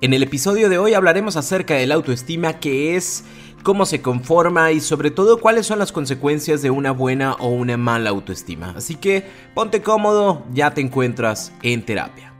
En 0.00 0.12
el 0.12 0.22
episodio 0.22 0.68
de 0.68 0.78
hoy 0.78 0.94
hablaremos 0.94 1.36
acerca 1.36 1.74
de 1.74 1.84
la 1.88 1.96
autoestima, 1.96 2.60
que 2.60 2.94
es 2.94 3.24
cómo 3.64 3.84
se 3.84 4.00
conforma 4.00 4.70
y 4.70 4.80
sobre 4.80 5.10
todo 5.10 5.40
cuáles 5.40 5.66
son 5.66 5.80
las 5.80 5.90
consecuencias 5.90 6.62
de 6.62 6.70
una 6.70 6.92
buena 6.92 7.32
o 7.34 7.48
una 7.48 7.76
mala 7.76 8.10
autoestima. 8.10 8.74
Así 8.76 8.94
que 8.94 9.24
ponte 9.56 9.82
cómodo, 9.82 10.44
ya 10.54 10.72
te 10.72 10.82
encuentras 10.82 11.52
en 11.64 11.84
terapia. 11.84 12.37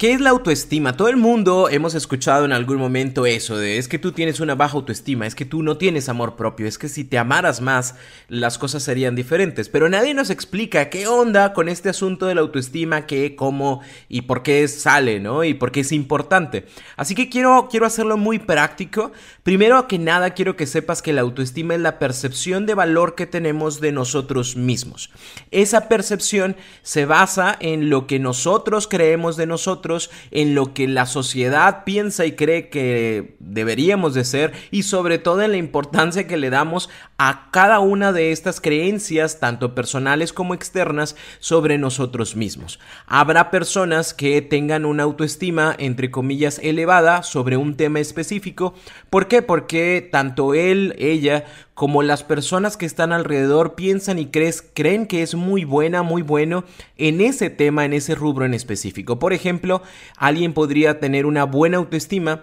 ¿Qué 0.00 0.14
es 0.14 0.20
la 0.22 0.30
autoestima? 0.30 0.96
Todo 0.96 1.08
el 1.08 1.18
mundo 1.18 1.68
hemos 1.68 1.94
escuchado 1.94 2.46
en 2.46 2.52
algún 2.52 2.78
momento 2.78 3.26
eso 3.26 3.58
de 3.58 3.76
es 3.76 3.86
que 3.86 3.98
tú 3.98 4.12
tienes 4.12 4.40
una 4.40 4.54
baja 4.54 4.78
autoestima, 4.78 5.26
es 5.26 5.34
que 5.34 5.44
tú 5.44 5.62
no 5.62 5.76
tienes 5.76 6.08
amor 6.08 6.36
propio, 6.36 6.66
es 6.66 6.78
que 6.78 6.88
si 6.88 7.04
te 7.04 7.18
amaras 7.18 7.60
más 7.60 7.96
las 8.26 8.56
cosas 8.56 8.82
serían 8.82 9.14
diferentes, 9.14 9.68
pero 9.68 9.90
nadie 9.90 10.14
nos 10.14 10.30
explica 10.30 10.88
qué 10.88 11.06
onda 11.06 11.52
con 11.52 11.68
este 11.68 11.90
asunto 11.90 12.24
de 12.24 12.34
la 12.34 12.40
autoestima, 12.40 13.04
qué, 13.04 13.36
cómo 13.36 13.82
y 14.08 14.22
por 14.22 14.42
qué 14.42 14.66
sale, 14.68 15.20
¿no? 15.20 15.44
Y 15.44 15.52
por 15.52 15.70
qué 15.70 15.80
es 15.80 15.92
importante. 15.92 16.64
Así 16.96 17.14
que 17.14 17.28
quiero, 17.28 17.68
quiero 17.70 17.84
hacerlo 17.84 18.16
muy 18.16 18.38
práctico. 18.38 19.12
Primero 19.42 19.86
que 19.86 19.98
nada 19.98 20.30
quiero 20.30 20.56
que 20.56 20.66
sepas 20.66 21.02
que 21.02 21.12
la 21.12 21.20
autoestima 21.20 21.74
es 21.74 21.80
la 21.82 21.98
percepción 21.98 22.64
de 22.64 22.72
valor 22.72 23.16
que 23.16 23.26
tenemos 23.26 23.82
de 23.82 23.92
nosotros 23.92 24.56
mismos. 24.56 25.10
Esa 25.50 25.88
percepción 25.88 26.56
se 26.80 27.04
basa 27.04 27.54
en 27.60 27.90
lo 27.90 28.06
que 28.06 28.18
nosotros 28.18 28.88
creemos 28.88 29.36
de 29.36 29.44
nosotros, 29.44 29.89
en 30.30 30.54
lo 30.54 30.72
que 30.74 30.86
la 30.86 31.06
sociedad 31.06 31.84
piensa 31.84 32.26
y 32.26 32.32
cree 32.32 32.68
que 32.68 33.36
deberíamos 33.40 34.14
de 34.14 34.24
ser 34.24 34.52
y 34.70 34.84
sobre 34.84 35.18
todo 35.18 35.42
en 35.42 35.50
la 35.50 35.56
importancia 35.56 36.26
que 36.26 36.36
le 36.36 36.50
damos 36.50 36.88
a 37.18 37.48
cada 37.50 37.80
una 37.80 38.12
de 38.12 38.32
estas 38.32 38.60
creencias, 38.60 39.40
tanto 39.40 39.74
personales 39.74 40.32
como 40.32 40.54
externas, 40.54 41.16
sobre 41.38 41.76
nosotros 41.76 42.36
mismos. 42.36 42.78
Habrá 43.06 43.50
personas 43.50 44.14
que 44.14 44.40
tengan 44.40 44.84
una 44.84 45.02
autoestima, 45.02 45.74
entre 45.78 46.10
comillas, 46.10 46.60
elevada 46.62 47.22
sobre 47.22 47.56
un 47.56 47.76
tema 47.76 48.00
específico. 48.00 48.74
¿Por 49.10 49.28
qué? 49.28 49.42
Porque 49.42 50.08
tanto 50.10 50.54
él, 50.54 50.94
ella, 50.98 51.44
como 51.80 52.02
las 52.02 52.22
personas 52.22 52.76
que 52.76 52.84
están 52.84 53.10
alrededor 53.10 53.74
piensan 53.74 54.18
y 54.18 54.26
crees, 54.26 54.62
creen 54.74 55.06
que 55.06 55.22
es 55.22 55.34
muy 55.34 55.64
buena, 55.64 56.02
muy 56.02 56.20
bueno 56.20 56.64
en 56.98 57.22
ese 57.22 57.48
tema, 57.48 57.86
en 57.86 57.94
ese 57.94 58.14
rubro 58.14 58.44
en 58.44 58.52
específico. 58.52 59.18
Por 59.18 59.32
ejemplo, 59.32 59.80
alguien 60.18 60.52
podría 60.52 61.00
tener 61.00 61.24
una 61.24 61.44
buena 61.44 61.78
autoestima 61.78 62.42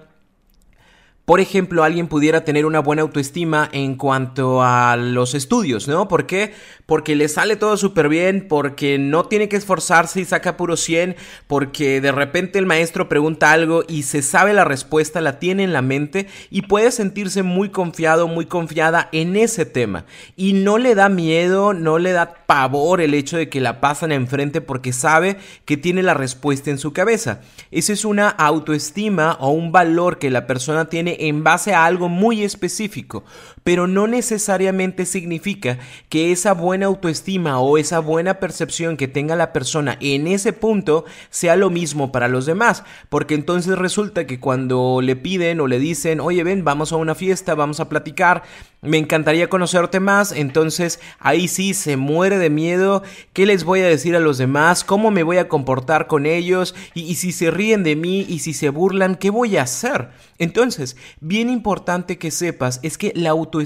por 1.28 1.42
ejemplo, 1.42 1.84
alguien 1.84 2.08
pudiera 2.08 2.46
tener 2.46 2.66
una 2.66 2.80
buena 2.80 3.02
autoestima 3.02 3.68
en 3.74 3.96
cuanto 3.96 4.64
a 4.64 4.96
los 4.96 5.36
estudios, 5.36 5.86
¿no? 5.90 6.08
¿Por 6.08 6.26
qué? 6.26 6.54
Porque 6.86 7.18
le 7.18 7.28
sale 7.28 7.58
todo 7.58 7.76
súper 7.76 8.08
bien, 8.08 8.46
porque 8.48 8.98
no 8.98 9.26
tiene 9.26 9.50
que 9.50 9.58
esforzarse 9.58 10.22
y 10.22 10.26
saca 10.26 10.56
puro 10.56 10.78
100, 10.78 11.18
porque 11.48 12.00
de 12.00 12.14
repente 12.14 12.60
el 12.60 12.66
maestro 12.66 13.10
pregunta 13.10 13.52
algo 13.52 13.84
y 13.90 14.04
se 14.04 14.22
sabe 14.22 14.54
la 14.54 14.64
respuesta, 14.64 15.20
la 15.20 15.38
tiene 15.38 15.66
en 15.66 15.74
la 15.74 15.82
mente 15.82 16.28
y 16.50 16.62
puede 16.62 16.94
sentirse 16.94 17.44
muy 17.44 17.72
confiado, 17.72 18.30
muy 18.30 18.46
confiada 18.46 19.10
en 19.12 19.36
ese 19.36 19.66
tema. 19.66 20.06
Y 20.38 20.54
no 20.54 20.78
le 20.78 20.96
da 20.96 21.10
miedo, 21.10 21.74
no 21.74 22.00
le 22.00 22.14
da 22.14 22.36
pavor 22.46 23.02
el 23.02 23.14
hecho 23.14 23.36
de 23.36 23.50
que 23.50 23.60
la 23.60 23.82
pasan 23.82 24.14
enfrente 24.14 24.62
porque 24.62 24.94
sabe 24.94 25.36
que 25.66 25.76
tiene 25.76 26.04
la 26.04 26.14
respuesta 26.14 26.70
en 26.70 26.78
su 26.78 26.94
cabeza. 26.94 27.42
Esa 27.70 27.92
es 27.92 28.06
una 28.06 28.30
autoestima 28.30 29.36
o 29.42 29.50
un 29.50 29.74
valor 29.74 30.20
que 30.20 30.30
la 30.30 30.48
persona 30.48 30.88
tiene 30.88 31.17
en 31.20 31.44
base 31.44 31.74
a 31.74 31.86
algo 31.86 32.10
muy 32.10 32.44
específico, 32.44 33.24
pero 33.68 33.86
no 33.86 34.08
necesariamente 34.08 35.06
significa 35.06 35.78
que 36.08 36.32
esa 36.32 36.54
buena 36.54 36.86
autoestima 36.86 37.60
o 37.60 37.78
esa 37.78 38.00
buena 38.00 38.36
percepción 38.36 38.96
que 38.96 39.10
tenga 39.10 39.36
la 39.36 39.52
persona 39.52 39.98
en 40.00 40.26
ese 40.28 40.54
punto 40.54 41.04
sea 41.32 41.58
lo 41.58 41.70
mismo 41.70 42.14
para 42.14 42.30
los 42.30 42.46
demás, 42.46 42.86
porque 43.10 43.36
entonces 43.36 43.78
resulta 43.78 44.26
que 44.26 44.40
cuando 44.40 45.02
le 45.02 45.18
piden 45.18 45.60
o 45.60 45.68
le 45.68 45.80
dicen, 45.80 46.22
oye 46.22 46.46
ven, 46.46 46.64
vamos 46.64 46.94
a 46.94 46.96
una 46.96 47.14
fiesta, 47.14 47.56
vamos 47.56 47.82
a 47.82 47.90
platicar, 47.90 48.44
me 48.82 49.00
encantaría 49.00 49.50
conocerte 49.50 50.00
más, 50.00 50.32
entonces 50.32 51.02
ahí 51.20 51.50
sí 51.50 51.74
se 51.74 51.98
muere 51.98 52.38
de 52.38 52.50
miedo, 52.50 53.04
¿qué 53.34 53.46
les 53.46 53.66
voy 53.66 53.82
a 53.82 53.88
decir 53.88 54.16
a 54.16 54.22
los 54.22 54.38
demás? 54.38 54.86
¿Cómo 54.86 55.12
me 55.12 55.24
voy 55.24 55.40
a 55.40 55.50
comportar 55.50 56.08
con 56.08 56.26
ellos? 56.26 56.74
Y, 56.94 57.02
y 57.02 57.16
si 57.16 57.34
se 57.34 57.52
ríen 57.52 57.84
de 57.84 57.98
mí 57.98 58.26
y 58.30 58.40
si 58.40 58.54
se 58.54 58.70
burlan, 58.70 59.16
¿qué 59.16 59.30
voy 59.30 59.58
a 59.58 59.64
hacer? 59.64 60.12
Entonces, 60.38 60.96
bien 61.20 61.50
importante 61.50 62.18
que 62.18 62.32
sepas 62.32 62.80
es 62.84 62.98
que 62.98 63.12
la 63.16 63.32
autoestima 63.32 63.57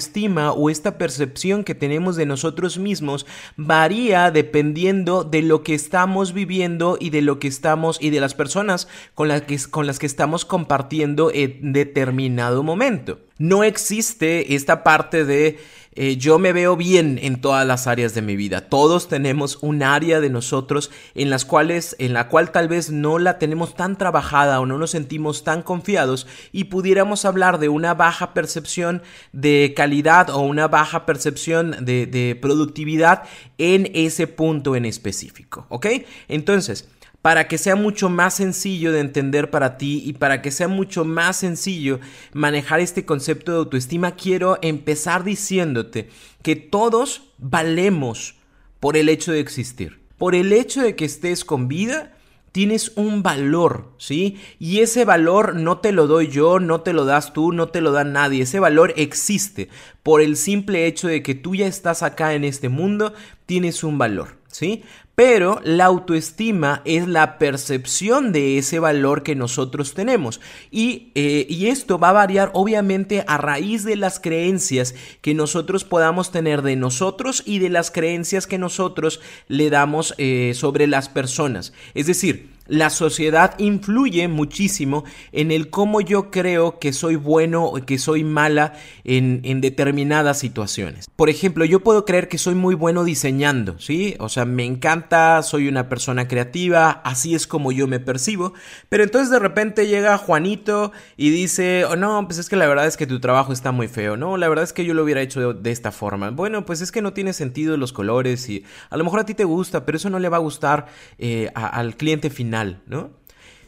o 0.52 0.70
esta 0.70 0.98
percepción 0.98 1.64
que 1.64 1.76
tenemos 1.76 2.16
de 2.16 2.26
nosotros 2.26 2.78
mismos 2.78 3.26
varía 3.58 4.32
dependiendo 4.32 5.24
de 5.24 5.42
lo 5.42 5.64
que 5.64 5.74
estamos 5.74 6.34
viviendo 6.34 6.98
y 7.00 7.10
de 7.10 7.22
lo 7.22 7.40
que 7.40 7.48
estamos 7.48 7.98
y 8.02 8.10
de 8.10 8.20
las 8.20 8.34
personas 8.34 8.88
con 9.16 9.28
las 9.28 9.44
que, 9.44 9.58
con 9.70 9.88
las 9.88 10.00
que 10.00 10.06
estamos 10.06 10.46
compartiendo 10.46 11.32
en 11.34 11.74
determinado 11.74 12.64
momento. 12.64 13.20
No 13.38 13.64
existe 13.64 14.56
esta 14.56 14.84
parte 14.84 15.26
de 15.26 15.60
eh, 15.94 16.16
yo 16.16 16.40
me 16.40 16.54
veo 16.54 16.78
bien 16.78 17.20
en 17.22 17.42
todas 17.42 17.68
las 17.68 17.86
áreas 17.86 18.14
de 18.14 18.22
mi 18.22 18.38
vida. 18.38 18.70
Todos 18.70 19.10
tenemos 19.10 19.58
un 19.62 19.84
área 19.84 20.22
de 20.22 20.30
nosotros 20.30 20.90
en 21.16 21.30
las 21.30 21.44
cuales, 21.44 21.98
en 22.00 22.14
la 22.14 22.30
cual 22.30 22.52
tal 22.52 22.70
vez 22.70 22.92
no 22.92 23.20
la 23.20 23.40
tenemos 23.40 23.76
tan 23.76 23.98
trabajada 23.98 24.62
o 24.62 24.66
no 24.66 24.78
nos 24.78 24.92
sentimos 24.92 25.44
tan 25.44 25.64
confiados 25.64 26.28
y 26.54 26.66
pudiéramos 26.66 27.26
hablar 27.26 27.60
de 27.60 27.68
una 27.68 27.94
baja 27.94 28.34
percepción 28.34 29.02
de 29.34 29.74
calidad 29.76 30.30
o 30.30 30.40
una 30.40 30.70
baja 30.70 31.06
percepción 31.06 31.76
de, 31.86 32.06
de 32.06 32.38
productividad 32.42 33.24
en 33.58 33.92
ese 33.94 34.28
punto 34.28 34.78
en 34.78 34.86
específico. 34.86 35.66
¿Ok? 35.68 35.88
Entonces, 36.30 36.88
para 37.22 37.48
que 37.48 37.58
sea 37.58 37.76
mucho 37.76 38.10
más 38.10 38.36
sencillo 38.36 38.92
de 38.92 39.00
entender 39.00 39.50
para 39.50 39.78
ti 39.78 40.02
y 40.06 40.14
para 40.14 40.42
que 40.42 40.52
sea 40.52 40.68
mucho 40.68 41.06
más 41.06 41.38
sencillo 41.38 42.00
manejar 42.34 42.80
este 42.80 43.06
concepto 43.06 43.52
de 43.52 43.58
autoestima, 43.60 44.16
quiero 44.16 44.58
empezar 44.62 45.24
diciéndote 45.24 46.10
que 46.42 46.56
todos 46.56 47.34
valemos 47.38 48.36
por 48.80 48.98
el 48.98 49.10
hecho 49.10 49.32
de 49.32 49.40
existir. 49.40 50.02
Por 50.18 50.36
el 50.36 50.54
hecho 50.54 50.82
de 50.82 50.96
que 50.96 51.06
estés 51.06 51.46
con 51.46 51.68
vida, 51.68 52.14
tienes 52.52 52.92
un 52.96 53.24
valor, 53.24 53.94
¿sí? 53.98 54.40
Y 54.60 54.80
ese 54.80 55.06
valor 55.06 55.56
no 55.56 55.80
te 55.80 55.92
lo 55.92 56.08
doy 56.08 56.28
yo, 56.28 56.60
no 56.60 56.82
te 56.82 56.94
lo 56.94 57.06
das 57.06 57.34
tú, 57.34 57.52
no 57.52 57.70
te 57.70 57.82
lo 57.82 57.92
da 57.92 58.04
nadie. 58.04 58.44
Ese 58.44 58.60
valor 58.60 58.94
existe. 58.98 59.70
Por 60.04 60.22
el 60.22 60.36
simple 60.36 60.86
hecho 60.86 61.08
de 61.08 61.24
que 61.24 61.36
tú 61.36 61.56
ya 61.56 61.68
estás 61.68 62.04
acá 62.04 62.34
en 62.34 62.44
este 62.44 62.70
mundo, 62.70 63.14
tienes 63.46 63.84
un 63.84 63.98
valor, 63.98 64.38
¿sí? 64.52 64.84
Pero 65.16 65.60
la 65.64 65.86
autoestima 65.86 66.82
es 66.86 67.08
la 67.08 67.38
percepción 67.38 68.32
de 68.32 68.58
ese 68.58 68.80
valor 68.80 69.24
que 69.24 69.36
nosotros 69.36 69.94
tenemos. 69.94 70.40
Y, 70.72 71.12
eh, 71.16 71.46
y, 71.50 71.68
esto 71.68 72.00
va 72.00 72.10
a 72.10 72.14
variar 72.14 72.50
obviamente 72.54 73.24
a 73.28 73.38
raíz 73.38 73.84
de 73.84 73.98
las 73.98 74.20
creencias 74.20 74.96
que 75.22 75.34
nosotros 75.34 75.84
podamos 75.84 76.32
tener 76.32 76.62
de 76.62 76.76
nosotros 76.76 77.44
y 77.46 77.60
de 77.60 77.70
las 77.70 77.92
creencias 77.92 78.48
que 78.48 78.58
nosotros 78.58 79.20
le 79.48 79.70
damos 79.70 80.16
eh, 80.18 80.54
sobre 80.56 80.88
las 80.88 81.10
personas. 81.10 81.74
Es 81.94 82.08
decir, 82.08 82.50
la 82.72 82.90
sociedad 82.90 83.56
influye 83.58 84.30
muchísimo 84.30 85.04
en 85.34 85.52
el 85.52 85.70
cómo 85.70 86.00
yo 86.00 86.32
creo 86.32 86.80
que 86.80 86.94
soy 86.94 87.18
bueno 87.18 87.66
o 87.66 87.86
que 87.86 87.98
soy 87.98 88.24
mala 88.24 88.74
en, 89.04 89.42
en, 89.44 89.60
determinadas 89.60 90.40
situaciones. 90.40 91.10
Por 91.18 91.30
ejemplo, 91.30 91.66
yo 91.66 91.82
puedo 91.82 92.06
creer 92.06 92.30
que 92.30 92.38
soy 92.38 92.56
muy 92.56 92.74
bueno 92.74 93.04
diseñando, 93.04 93.78
¿sí? 93.78 94.16
O 94.20 94.30
sea, 94.30 94.46
me 94.46 94.64
encanta, 94.64 95.44
soy 95.44 95.68
una 95.68 95.90
persona 95.90 96.30
creativa, 96.30 97.02
así 97.04 97.36
es 97.36 97.46
como 97.46 97.74
yo 97.74 97.88
me 97.88 98.00
percibo, 98.00 98.54
pero 98.88 99.04
entonces 99.04 99.30
de 99.30 99.40
repente 99.40 99.88
llega 99.88 100.18
Juanito 100.18 100.94
y 101.18 101.30
dice, 101.30 101.84
oh, 101.84 101.98
no, 101.98 102.26
pues 102.26 102.40
es 102.40 102.48
que 102.48 102.56
la 102.56 102.68
verdad 102.68 102.88
es 102.88 102.96
que 102.96 103.06
tu 103.06 103.20
trabajo 103.20 103.52
está 103.52 103.74
muy 103.74 103.90
feo, 103.90 104.16
¿no? 104.16 104.38
La 104.38 104.48
verdad 104.48 104.64
es 104.64 104.72
que 104.72 104.86
yo 104.86 104.94
lo 104.94 105.04
hubiera 105.04 105.22
hecho 105.22 105.54
de, 105.54 105.72
esta 105.72 105.92
forma. 105.92 106.30
Bueno, 106.30 106.66
pues 106.66 106.80
es 106.80 106.94
que 106.94 107.02
no 107.02 107.12
tiene 107.12 107.34
sentido 107.34 107.76
los 107.76 107.92
colores 107.92 108.48
y 108.48 108.64
a 108.90 108.96
lo 108.96 109.04
mejor 109.04 109.20
a 109.20 109.26
ti 109.26 109.34
te 109.34 109.44
gusta, 109.44 109.86
pero 109.86 109.98
eso 109.98 110.10
no 110.10 110.20
le 110.20 110.30
va 110.30 110.38
a 110.38 110.40
gustar 110.40 110.88
eh, 111.18 111.52
al 111.54 111.98
cliente 111.98 112.30
final. 112.30 112.61
¿No? 112.88 113.12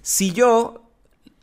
Si 0.01 0.31
yo 0.31 0.89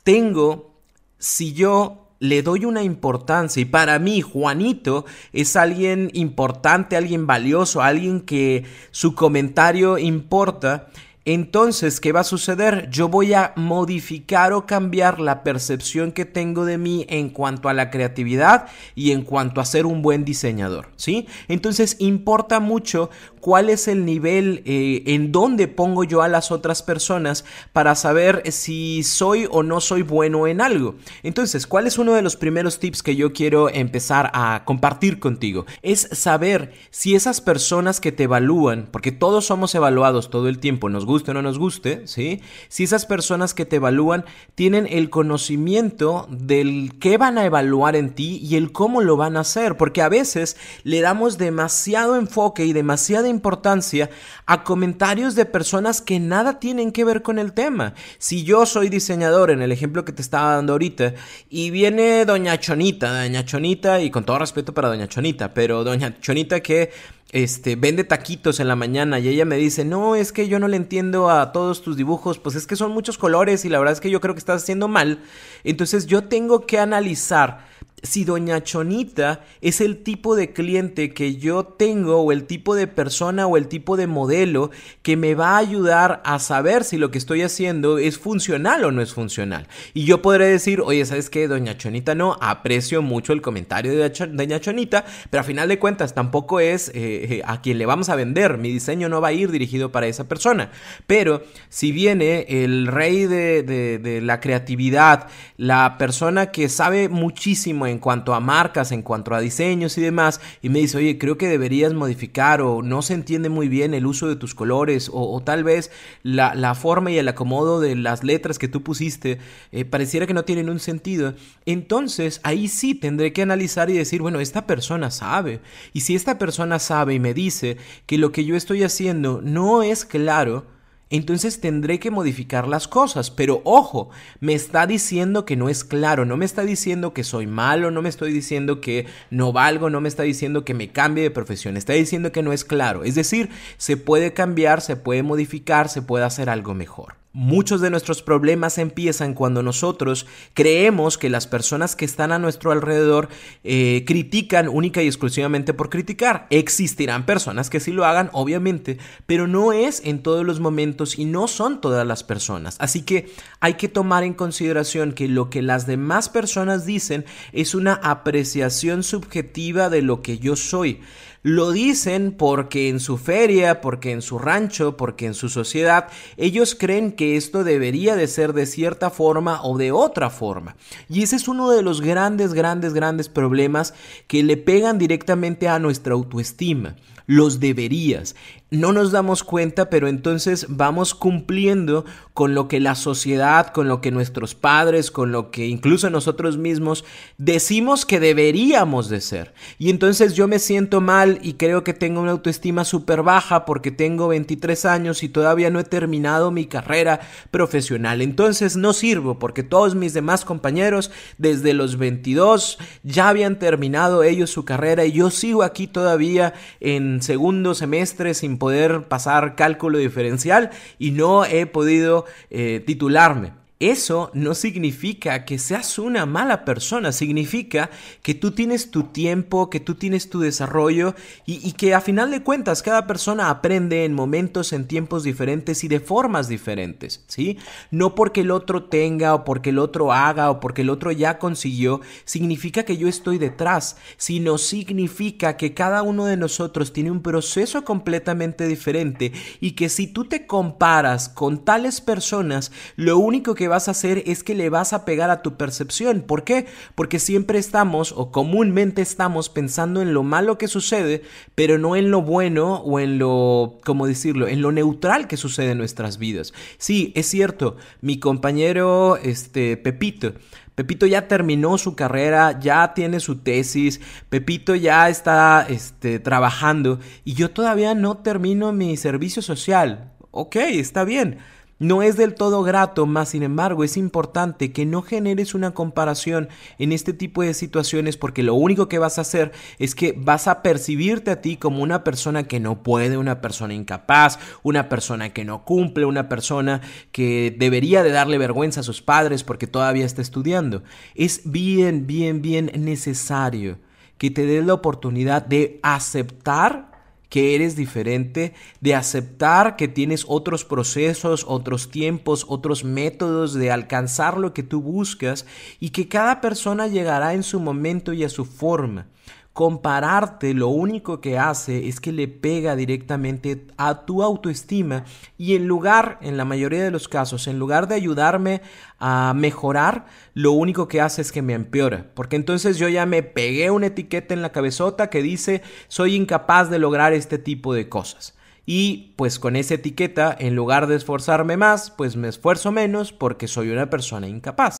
tengo, 0.02 0.74
si 1.18 1.52
yo 1.52 2.00
le 2.20 2.42
doy 2.42 2.66
una 2.66 2.82
importancia 2.82 3.60
y 3.62 3.64
para 3.64 3.98
mí 3.98 4.20
Juanito 4.20 5.06
es 5.32 5.56
alguien 5.56 6.10
importante, 6.12 6.96
alguien 6.96 7.26
valioso, 7.26 7.82
alguien 7.82 8.20
que 8.20 8.64
su 8.90 9.14
comentario 9.14 9.96
importa, 9.98 10.88
entonces, 11.26 12.00
¿qué 12.00 12.12
va 12.12 12.20
a 12.20 12.24
suceder? 12.24 12.88
Yo 12.90 13.08
voy 13.08 13.34
a 13.34 13.52
modificar 13.54 14.54
o 14.54 14.64
cambiar 14.64 15.20
la 15.20 15.42
percepción 15.42 16.12
que 16.12 16.24
tengo 16.24 16.64
de 16.64 16.78
mí 16.78 17.04
en 17.10 17.28
cuanto 17.28 17.68
a 17.68 17.74
la 17.74 17.90
creatividad 17.90 18.68
y 18.94 19.10
en 19.10 19.22
cuanto 19.22 19.60
a 19.60 19.66
ser 19.66 19.84
un 19.84 20.00
buen 20.00 20.24
diseñador, 20.24 20.88
¿sí? 20.96 21.26
Entonces, 21.48 21.96
importa 21.98 22.58
mucho 22.58 23.10
cuál 23.40 23.68
es 23.68 23.86
el 23.86 24.06
nivel 24.06 24.62
eh, 24.64 25.02
en 25.06 25.30
donde 25.30 25.68
pongo 25.68 26.04
yo 26.04 26.22
a 26.22 26.28
las 26.28 26.50
otras 26.50 26.82
personas 26.82 27.44
para 27.72 27.94
saber 27.94 28.42
si 28.50 29.02
soy 29.02 29.46
o 29.50 29.62
no 29.62 29.80
soy 29.80 30.02
bueno 30.02 30.46
en 30.46 30.62
algo. 30.62 30.96
Entonces, 31.22 31.66
¿cuál 31.66 31.86
es 31.86 31.98
uno 31.98 32.14
de 32.14 32.22
los 32.22 32.36
primeros 32.36 32.78
tips 32.78 33.02
que 33.02 33.16
yo 33.16 33.34
quiero 33.34 33.68
empezar 33.68 34.30
a 34.32 34.62
compartir 34.64 35.18
contigo? 35.18 35.66
Es 35.82 36.08
saber 36.12 36.72
si 36.90 37.14
esas 37.14 37.42
personas 37.42 38.00
que 38.00 38.12
te 38.12 38.24
evalúan, 38.24 38.88
porque 38.90 39.12
todos 39.12 39.44
somos 39.44 39.74
evaluados 39.74 40.30
todo 40.30 40.48
el 40.48 40.58
tiempo, 40.58 40.88
nos 40.88 41.04
guste 41.20 41.30
o 41.30 41.34
no 41.34 41.42
nos 41.42 41.58
guste, 41.58 42.06
¿sí? 42.06 42.40
Si 42.68 42.84
esas 42.84 43.04
personas 43.04 43.52
que 43.52 43.66
te 43.66 43.76
evalúan 43.76 44.24
tienen 44.54 44.86
el 44.88 45.10
conocimiento 45.10 46.26
del 46.30 46.92
qué 46.98 47.18
van 47.18 47.36
a 47.36 47.44
evaluar 47.44 47.94
en 47.96 48.14
ti 48.14 48.40
y 48.42 48.56
el 48.56 48.72
cómo 48.72 49.02
lo 49.02 49.16
van 49.16 49.36
a 49.36 49.40
hacer, 49.40 49.76
porque 49.76 50.02
a 50.02 50.08
veces 50.08 50.56
le 50.82 51.00
damos 51.00 51.36
demasiado 51.36 52.16
enfoque 52.16 52.64
y 52.64 52.72
demasiada 52.72 53.28
importancia 53.28 54.10
a 54.46 54.64
comentarios 54.64 55.34
de 55.34 55.44
personas 55.44 56.00
que 56.00 56.18
nada 56.20 56.58
tienen 56.58 56.92
que 56.92 57.04
ver 57.04 57.22
con 57.22 57.38
el 57.38 57.52
tema. 57.52 57.94
Si 58.18 58.42
yo 58.44 58.64
soy 58.66 58.88
diseñador, 58.88 59.50
en 59.50 59.62
el 59.62 59.72
ejemplo 59.72 60.04
que 60.04 60.12
te 60.12 60.22
estaba 60.22 60.54
dando 60.54 60.72
ahorita, 60.72 61.14
y 61.48 61.70
viene 61.70 62.24
doña 62.24 62.58
Chonita, 62.58 63.22
doña 63.22 63.44
Chonita, 63.44 64.00
y 64.00 64.10
con 64.10 64.24
todo 64.24 64.38
respeto 64.38 64.72
para 64.72 64.88
doña 64.88 65.08
Chonita, 65.08 65.52
pero 65.52 65.84
doña 65.84 66.18
Chonita 66.20 66.60
que 66.60 66.90
este, 67.32 67.76
vende 67.76 68.04
taquitos 68.04 68.58
en 68.58 68.68
la 68.68 68.76
mañana 68.76 69.18
y 69.18 69.28
ella 69.28 69.44
me 69.44 69.56
dice, 69.56 69.84
no, 69.84 70.16
es 70.16 70.32
que 70.32 70.48
yo 70.48 70.58
no 70.58 70.68
le 70.68 70.76
entiendo 70.76 71.30
a 71.30 71.52
todos 71.52 71.82
tus 71.82 71.96
dibujos, 71.96 72.38
pues 72.38 72.56
es 72.56 72.66
que 72.66 72.76
son 72.76 72.92
muchos 72.92 73.18
colores 73.18 73.64
y 73.64 73.68
la 73.68 73.78
verdad 73.78 73.92
es 73.92 74.00
que 74.00 74.10
yo 74.10 74.20
creo 74.20 74.34
que 74.34 74.40
estás 74.40 74.62
haciendo 74.62 74.88
mal. 74.88 75.22
Entonces 75.62 76.06
yo 76.06 76.24
tengo 76.24 76.66
que 76.66 76.78
analizar 76.78 77.69
si 78.02 78.24
doña 78.24 78.62
Chonita 78.62 79.44
es 79.60 79.80
el 79.80 80.02
tipo 80.02 80.36
de 80.36 80.52
cliente 80.52 81.12
que 81.12 81.36
yo 81.36 81.64
tengo 81.64 82.20
o 82.20 82.32
el 82.32 82.44
tipo 82.44 82.74
de 82.74 82.86
persona 82.86 83.46
o 83.46 83.56
el 83.56 83.68
tipo 83.68 83.96
de 83.96 84.06
modelo 84.06 84.70
que 85.02 85.16
me 85.16 85.34
va 85.34 85.50
a 85.50 85.58
ayudar 85.58 86.22
a 86.24 86.38
saber 86.38 86.84
si 86.84 86.96
lo 86.96 87.10
que 87.10 87.18
estoy 87.18 87.42
haciendo 87.42 87.98
es 87.98 88.18
funcional 88.18 88.84
o 88.84 88.92
no 88.92 89.02
es 89.02 89.12
funcional. 89.12 89.68
Y 89.94 90.04
yo 90.04 90.22
podré 90.22 90.46
decir, 90.46 90.80
oye, 90.80 91.04
¿sabes 91.04 91.30
qué? 91.30 91.48
Doña 91.48 91.76
Chonita 91.76 92.14
no, 92.14 92.38
aprecio 92.40 93.02
mucho 93.02 93.32
el 93.32 93.42
comentario 93.42 93.92
de 93.92 94.10
doña 94.32 94.60
Chonita, 94.60 95.04
pero 95.28 95.42
a 95.42 95.44
final 95.44 95.68
de 95.68 95.78
cuentas 95.78 96.14
tampoco 96.14 96.60
es 96.60 96.88
eh, 96.88 96.92
eh, 96.94 97.42
a 97.44 97.60
quien 97.60 97.78
le 97.78 97.86
vamos 97.86 98.08
a 98.08 98.16
vender. 98.16 98.58
Mi 98.58 98.70
diseño 98.70 99.08
no 99.08 99.20
va 99.20 99.28
a 99.28 99.32
ir 99.32 99.50
dirigido 99.50 99.92
para 99.92 100.06
esa 100.06 100.28
persona. 100.28 100.70
Pero 101.06 101.42
si 101.68 101.92
viene 101.92 102.46
el 102.48 102.86
rey 102.86 103.26
de, 103.26 103.62
de 103.62 104.20
la 104.20 104.40
creatividad, 104.40 105.28
la 105.56 105.98
persona 105.98 106.50
que 106.50 106.68
sabe 106.68 107.08
muchísimo 107.08 107.86
en 107.90 107.98
cuanto 107.98 108.34
a 108.34 108.40
marcas, 108.40 108.92
en 108.92 109.02
cuanto 109.02 109.34
a 109.34 109.40
diseños 109.40 109.98
y 109.98 110.00
demás, 110.00 110.40
y 110.62 110.68
me 110.68 110.78
dice, 110.78 110.98
oye, 110.98 111.18
creo 111.18 111.36
que 111.36 111.48
deberías 111.48 111.92
modificar 111.92 112.62
o 112.62 112.82
no 112.82 113.02
se 113.02 113.14
entiende 113.14 113.48
muy 113.48 113.68
bien 113.68 113.94
el 113.94 114.06
uso 114.06 114.28
de 114.28 114.36
tus 114.36 114.54
colores 114.54 115.10
o, 115.12 115.40
tal 115.42 115.64
vez 115.64 115.90
la, 116.22 116.74
forma 116.74 117.10
y 117.10 117.18
el 117.18 117.28
acomodo 117.28 117.80
de 117.80 117.96
las 117.96 118.22
letras 118.24 118.58
que 118.58 118.68
tú 118.68 118.82
pusiste 118.82 119.38
eh, 119.72 119.84
pareciera 119.84 120.26
que 120.26 120.34
no 120.34 120.44
tienen 120.44 120.70
un 120.70 120.80
sentido, 120.80 121.34
entonces 121.66 122.40
ahí 122.44 122.68
sí 122.68 122.94
tendré 122.94 123.32
que 123.32 123.42
analizar 123.42 123.90
y 123.90 123.94
decir, 123.94 124.22
bueno, 124.22 124.40
esta 124.40 124.66
persona 124.66 125.10
sabe, 125.10 125.60
y 125.92 126.02
si 126.02 126.14
esta 126.14 126.38
persona 126.38 126.78
sabe 126.78 127.14
y 127.14 127.20
me 127.20 127.34
dice 127.34 127.76
que 128.06 128.18
lo 128.18 128.32
que 128.32 128.44
yo 128.44 128.56
estoy 128.56 128.84
haciendo 128.84 129.40
no 129.42 129.82
es 129.82 130.04
claro, 130.04 130.64
entonces 131.10 131.60
tendré 131.60 131.98
que 131.98 132.10
modificar 132.10 132.66
las 132.66 132.88
cosas. 132.88 133.30
Pero 133.30 133.60
ojo, 133.64 134.10
me 134.40 134.54
está 134.54 134.86
diciendo 134.86 135.44
que 135.44 135.56
no 135.56 135.68
es 135.68 135.84
claro, 135.84 136.24
no 136.24 136.36
me 136.36 136.44
está 136.44 136.62
diciendo 136.62 137.12
que 137.12 137.24
soy 137.24 137.46
malo, 137.46 137.90
no 137.90 138.00
me 138.00 138.08
estoy 138.08 138.32
diciendo 138.32 138.80
que 138.80 139.06
no 139.30 139.52
valgo, 139.52 139.90
no 139.90 140.00
me 140.00 140.08
está 140.08 140.22
diciendo 140.22 140.64
que 140.64 140.74
me 140.74 140.90
cambie 140.90 141.24
de 141.24 141.30
profesión, 141.30 141.76
está 141.76 141.92
diciendo 141.92 142.32
que 142.32 142.42
no 142.42 142.52
es 142.52 142.64
claro. 142.64 143.04
Es 143.04 143.16
decir, 143.16 143.50
se 143.76 143.96
puede 143.96 144.32
cambiar, 144.32 144.80
se 144.80 144.96
puede 144.96 145.22
modificar, 145.22 145.88
se 145.88 146.02
puede 146.02 146.24
hacer 146.24 146.48
algo 146.48 146.74
mejor. 146.74 147.19
Muchos 147.32 147.80
de 147.80 147.90
nuestros 147.90 148.22
problemas 148.22 148.76
empiezan 148.76 149.34
cuando 149.34 149.62
nosotros 149.62 150.26
creemos 150.52 151.16
que 151.16 151.30
las 151.30 151.46
personas 151.46 151.94
que 151.94 152.04
están 152.04 152.32
a 152.32 152.40
nuestro 152.40 152.72
alrededor 152.72 153.28
eh, 153.62 154.02
critican 154.04 154.68
única 154.68 155.00
y 155.00 155.06
exclusivamente 155.06 155.72
por 155.72 155.90
criticar. 155.90 156.48
Existirán 156.50 157.26
personas 157.26 157.70
que 157.70 157.78
sí 157.78 157.92
lo 157.92 158.04
hagan, 158.04 158.30
obviamente, 158.32 158.98
pero 159.26 159.46
no 159.46 159.72
es 159.72 160.02
en 160.04 160.24
todos 160.24 160.44
los 160.44 160.58
momentos 160.58 161.20
y 161.20 161.24
no 161.24 161.46
son 161.46 161.80
todas 161.80 162.04
las 162.04 162.24
personas. 162.24 162.74
Así 162.80 163.02
que 163.02 163.32
hay 163.60 163.74
que 163.74 163.86
tomar 163.86 164.24
en 164.24 164.34
consideración 164.34 165.12
que 165.12 165.28
lo 165.28 165.50
que 165.50 165.62
las 165.62 165.86
demás 165.86 166.28
personas 166.28 166.84
dicen 166.84 167.24
es 167.52 167.76
una 167.76 167.94
apreciación 167.94 169.04
subjetiva 169.04 169.88
de 169.88 170.02
lo 170.02 170.22
que 170.22 170.38
yo 170.38 170.56
soy. 170.56 171.00
Lo 171.42 171.72
dicen 171.72 172.32
porque 172.32 172.90
en 172.90 173.00
su 173.00 173.16
feria, 173.16 173.80
porque 173.80 174.12
en 174.12 174.20
su 174.20 174.38
rancho, 174.38 174.98
porque 174.98 175.24
en 175.24 175.32
su 175.32 175.48
sociedad, 175.48 176.08
ellos 176.36 176.74
creen 176.78 177.12
esto 177.36 177.64
debería 177.64 178.16
de 178.16 178.26
ser 178.26 178.52
de 178.52 178.66
cierta 178.66 179.10
forma 179.10 179.62
o 179.62 179.78
de 179.78 179.92
otra 179.92 180.30
forma. 180.30 180.76
Y 181.08 181.22
ese 181.22 181.36
es 181.36 181.48
uno 181.48 181.70
de 181.70 181.82
los 181.82 182.00
grandes, 182.00 182.52
grandes, 182.52 182.94
grandes 182.94 183.28
problemas 183.28 183.94
que 184.26 184.42
le 184.42 184.56
pegan 184.56 184.98
directamente 184.98 185.68
a 185.68 185.78
nuestra 185.78 186.14
autoestima. 186.14 186.96
Los 187.26 187.60
deberías 187.60 188.34
no 188.70 188.92
nos 188.92 189.10
damos 189.10 189.42
cuenta, 189.42 189.90
pero 189.90 190.08
entonces 190.08 190.66
vamos 190.68 191.14
cumpliendo 191.14 192.04
con 192.34 192.54
lo 192.54 192.68
que 192.68 192.78
la 192.78 192.94
sociedad, 192.94 193.68
con 193.68 193.88
lo 193.88 194.00
que 194.00 194.12
nuestros 194.12 194.54
padres, 194.54 195.10
con 195.10 195.32
lo 195.32 195.50
que 195.50 195.66
incluso 195.66 196.08
nosotros 196.08 196.56
mismos 196.56 197.04
decimos 197.36 198.06
que 198.06 198.20
deberíamos 198.20 199.08
de 199.08 199.20
ser. 199.20 199.52
Y 199.78 199.90
entonces 199.90 200.34
yo 200.34 200.46
me 200.46 200.60
siento 200.60 201.00
mal 201.00 201.40
y 201.42 201.54
creo 201.54 201.82
que 201.82 201.94
tengo 201.94 202.20
una 202.20 202.30
autoestima 202.30 202.84
súper 202.84 203.22
baja 203.22 203.64
porque 203.64 203.90
tengo 203.90 204.28
23 204.28 204.84
años 204.86 205.22
y 205.24 205.28
todavía 205.28 205.70
no 205.70 205.80
he 205.80 205.84
terminado 205.84 206.52
mi 206.52 206.66
carrera 206.66 207.20
profesional. 207.50 208.22
Entonces 208.22 208.76
no 208.76 208.92
sirvo 208.92 209.38
porque 209.40 209.64
todos 209.64 209.96
mis 209.96 210.14
demás 210.14 210.44
compañeros 210.44 211.10
desde 211.38 211.74
los 211.74 211.98
22 211.98 212.78
ya 213.02 213.28
habían 213.28 213.58
terminado 213.58 214.22
ellos 214.22 214.50
su 214.50 214.64
carrera 214.64 215.04
y 215.04 215.12
yo 215.12 215.30
sigo 215.30 215.64
aquí 215.64 215.88
todavía 215.88 216.54
en 216.78 217.19
segundo 217.22 217.74
semestre 217.74 218.34
sin 218.34 218.58
poder 218.58 219.08
pasar 219.08 219.54
cálculo 219.56 219.98
diferencial 219.98 220.70
y 220.98 221.10
no 221.12 221.44
he 221.44 221.66
podido 221.66 222.24
eh, 222.50 222.82
titularme. 222.86 223.59
Eso 223.80 224.30
no 224.34 224.54
significa 224.54 225.46
que 225.46 225.58
seas 225.58 225.98
una 225.98 226.26
mala 226.26 226.66
persona, 226.66 227.12
significa 227.12 227.88
que 228.22 228.34
tú 228.34 228.50
tienes 228.50 228.90
tu 228.90 229.04
tiempo, 229.04 229.70
que 229.70 229.80
tú 229.80 229.94
tienes 229.94 230.28
tu 230.28 230.38
desarrollo 230.38 231.14
y, 231.46 231.72
que 231.72 231.94
a 231.94 232.02
final 232.02 232.30
de 232.30 232.42
cuentas 232.42 232.82
cada 232.82 233.06
persona 233.06 233.48
aprende 233.48 234.04
en 234.04 234.12
momentos, 234.12 234.74
en 234.74 234.86
tiempos 234.86 235.22
diferentes 235.22 235.82
y 235.82 235.88
de 235.88 235.98
formas 235.98 236.46
diferentes, 236.46 237.24
¿sí? 237.26 237.56
No 237.90 238.14
porque 238.14 238.42
el 238.42 238.50
otro 238.50 238.84
tenga 238.84 239.34
o 239.34 239.44
porque 239.44 239.70
el 239.70 239.78
otro 239.78 240.12
haga 240.12 240.50
o 240.50 240.60
porque 240.60 240.82
el 240.82 240.90
otro 240.90 241.10
ya 241.10 241.38
consiguió, 241.38 242.02
significa 242.26 242.82
que 242.82 242.98
yo 242.98 243.08
estoy 243.08 243.38
detrás, 243.38 243.96
sino 244.18 244.58
significa 244.58 245.56
que 245.56 245.72
cada 245.72 246.02
uno 246.02 246.26
de 246.26 246.36
nosotros 246.36 246.92
tiene 246.92 247.10
un 247.10 247.22
proceso 247.22 247.82
completamente 247.82 248.66
diferente 248.66 249.32
y 249.58 249.70
que 249.70 249.88
si 249.88 250.06
tú 250.06 250.26
te 250.26 250.46
comparas 250.46 251.30
con 251.30 251.64
tales 251.64 252.02
personas, 252.02 252.72
lo 252.96 253.16
único 253.16 253.54
que 253.54 253.69
vas 253.70 253.88
a 253.88 253.92
hacer 253.92 254.22
es 254.26 254.44
que 254.44 254.54
le 254.54 254.68
vas 254.68 254.92
a 254.92 255.06
pegar 255.06 255.30
a 255.30 255.40
tu 255.40 255.56
percepción. 255.56 256.20
¿Por 256.20 256.44
qué? 256.44 256.66
Porque 256.94 257.18
siempre 257.18 257.58
estamos 257.58 258.12
o 258.12 258.30
comúnmente 258.30 259.00
estamos 259.00 259.48
pensando 259.48 260.02
en 260.02 260.12
lo 260.12 260.22
malo 260.22 260.58
que 260.58 260.68
sucede, 260.68 261.22
pero 261.54 261.78
no 261.78 261.96
en 261.96 262.10
lo 262.10 262.20
bueno 262.20 262.76
o 262.76 263.00
en 263.00 263.18
lo, 263.18 263.78
¿cómo 263.84 264.06
decirlo? 264.06 264.46
En 264.46 264.60
lo 264.60 264.72
neutral 264.72 265.26
que 265.26 265.38
sucede 265.38 265.70
en 265.70 265.78
nuestras 265.78 266.18
vidas. 266.18 266.52
Sí, 266.76 267.12
es 267.16 267.26
cierto, 267.26 267.78
mi 268.02 268.18
compañero, 268.18 269.16
este, 269.16 269.78
Pepito, 269.78 270.34
Pepito 270.80 271.04
ya 271.04 271.28
terminó 271.28 271.76
su 271.76 271.94
carrera, 271.94 272.58
ya 272.58 272.94
tiene 272.94 273.20
su 273.20 273.40
tesis, 273.40 274.00
Pepito 274.30 274.74
ya 274.74 275.10
está 275.10 275.66
este, 275.68 276.18
trabajando 276.18 277.00
y 277.22 277.34
yo 277.34 277.50
todavía 277.50 277.94
no 277.94 278.16
termino 278.18 278.72
mi 278.72 278.96
servicio 278.96 279.42
social. 279.42 280.12
Ok, 280.30 280.56
está 280.56 281.04
bien. 281.04 281.38
No 281.80 282.02
es 282.02 282.18
del 282.18 282.34
todo 282.34 282.62
grato, 282.62 283.06
más 283.06 283.30
sin 283.30 283.42
embargo 283.42 283.84
es 283.84 283.96
importante 283.96 284.70
que 284.70 284.84
no 284.84 285.00
generes 285.00 285.54
una 285.54 285.72
comparación 285.72 286.50
en 286.78 286.92
este 286.92 287.14
tipo 287.14 287.40
de 287.42 287.54
situaciones 287.54 288.18
porque 288.18 288.42
lo 288.42 288.52
único 288.52 288.86
que 288.86 288.98
vas 288.98 289.16
a 289.16 289.22
hacer 289.22 289.52
es 289.78 289.94
que 289.94 290.12
vas 290.14 290.46
a 290.46 290.60
percibirte 290.60 291.30
a 291.30 291.40
ti 291.40 291.56
como 291.56 291.82
una 291.82 292.04
persona 292.04 292.42
que 292.42 292.60
no 292.60 292.82
puede, 292.82 293.16
una 293.16 293.40
persona 293.40 293.72
incapaz, 293.72 294.38
una 294.62 294.90
persona 294.90 295.32
que 295.32 295.46
no 295.46 295.64
cumple, 295.64 296.04
una 296.04 296.28
persona 296.28 296.82
que 297.12 297.56
debería 297.58 298.02
de 298.02 298.12
darle 298.12 298.36
vergüenza 298.36 298.80
a 298.80 298.82
sus 298.82 299.00
padres 299.00 299.42
porque 299.42 299.66
todavía 299.66 300.04
está 300.04 300.20
estudiando. 300.20 300.82
Es 301.14 301.50
bien, 301.50 302.06
bien, 302.06 302.42
bien 302.42 302.70
necesario 302.76 303.78
que 304.18 304.30
te 304.30 304.44
des 304.44 304.66
la 304.66 304.74
oportunidad 304.74 305.46
de 305.46 305.80
aceptar 305.82 306.89
que 307.30 307.54
eres 307.54 307.76
diferente, 307.76 308.52
de 308.80 308.94
aceptar 308.94 309.76
que 309.76 309.88
tienes 309.88 310.26
otros 310.28 310.66
procesos, 310.66 311.46
otros 311.48 311.90
tiempos, 311.90 312.44
otros 312.48 312.84
métodos 312.84 313.54
de 313.54 313.70
alcanzar 313.70 314.36
lo 314.36 314.52
que 314.52 314.62
tú 314.62 314.82
buscas 314.82 315.46
y 315.78 315.90
que 315.90 316.08
cada 316.08 316.42
persona 316.42 316.88
llegará 316.88 317.32
en 317.32 317.44
su 317.44 317.60
momento 317.60 318.12
y 318.12 318.24
a 318.24 318.28
su 318.28 318.44
forma. 318.44 319.06
Compararte 319.52 320.54
lo 320.54 320.68
único 320.68 321.20
que 321.20 321.36
hace 321.36 321.88
es 321.88 322.00
que 322.00 322.12
le 322.12 322.28
pega 322.28 322.76
directamente 322.76 323.66
a 323.76 324.06
tu 324.06 324.22
autoestima 324.22 325.04
y 325.36 325.56
en 325.56 325.66
lugar, 325.66 326.18
en 326.22 326.36
la 326.36 326.44
mayoría 326.44 326.84
de 326.84 326.92
los 326.92 327.08
casos, 327.08 327.48
en 327.48 327.58
lugar 327.58 327.88
de 327.88 327.96
ayudarme 327.96 328.62
a 328.98 329.32
mejorar, 329.34 330.06
lo 330.34 330.52
único 330.52 330.86
que 330.86 331.00
hace 331.00 331.20
es 331.20 331.32
que 331.32 331.42
me 331.42 331.54
empeora. 331.54 332.10
Porque 332.14 332.36
entonces 332.36 332.78
yo 332.78 332.88
ya 332.88 333.06
me 333.06 333.24
pegué 333.24 333.70
una 333.70 333.86
etiqueta 333.86 334.34
en 334.34 334.42
la 334.42 334.52
cabezota 334.52 335.10
que 335.10 335.20
dice 335.20 335.62
soy 335.88 336.14
incapaz 336.14 336.70
de 336.70 336.78
lograr 336.78 337.12
este 337.12 337.38
tipo 337.38 337.74
de 337.74 337.88
cosas. 337.88 338.36
Y 338.66 339.14
pues 339.16 339.40
con 339.40 339.56
esa 339.56 339.74
etiqueta, 339.74 340.36
en 340.38 340.54
lugar 340.54 340.86
de 340.86 340.94
esforzarme 340.94 341.56
más, 341.56 341.90
pues 341.90 342.14
me 342.14 342.28
esfuerzo 342.28 342.70
menos 342.70 343.12
porque 343.12 343.48
soy 343.48 343.70
una 343.70 343.90
persona 343.90 344.28
incapaz. 344.28 344.79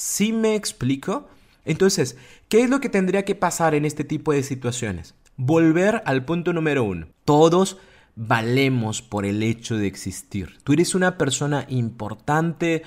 ¿Sí 0.00 0.32
me 0.32 0.54
explico? 0.54 1.28
Entonces, 1.66 2.16
¿qué 2.48 2.62
es 2.62 2.70
lo 2.70 2.80
que 2.80 2.88
tendría 2.88 3.26
que 3.26 3.34
pasar 3.34 3.74
en 3.74 3.84
este 3.84 4.02
tipo 4.02 4.32
de 4.32 4.42
situaciones? 4.42 5.14
Volver 5.36 6.02
al 6.06 6.24
punto 6.24 6.54
número 6.54 6.84
uno. 6.84 7.08
Todos 7.26 7.76
valemos 8.16 9.02
por 9.02 9.26
el 9.26 9.42
hecho 9.42 9.76
de 9.76 9.86
existir. 9.86 10.56
Tú 10.64 10.72
eres 10.72 10.94
una 10.94 11.18
persona 11.18 11.66
importante, 11.68 12.82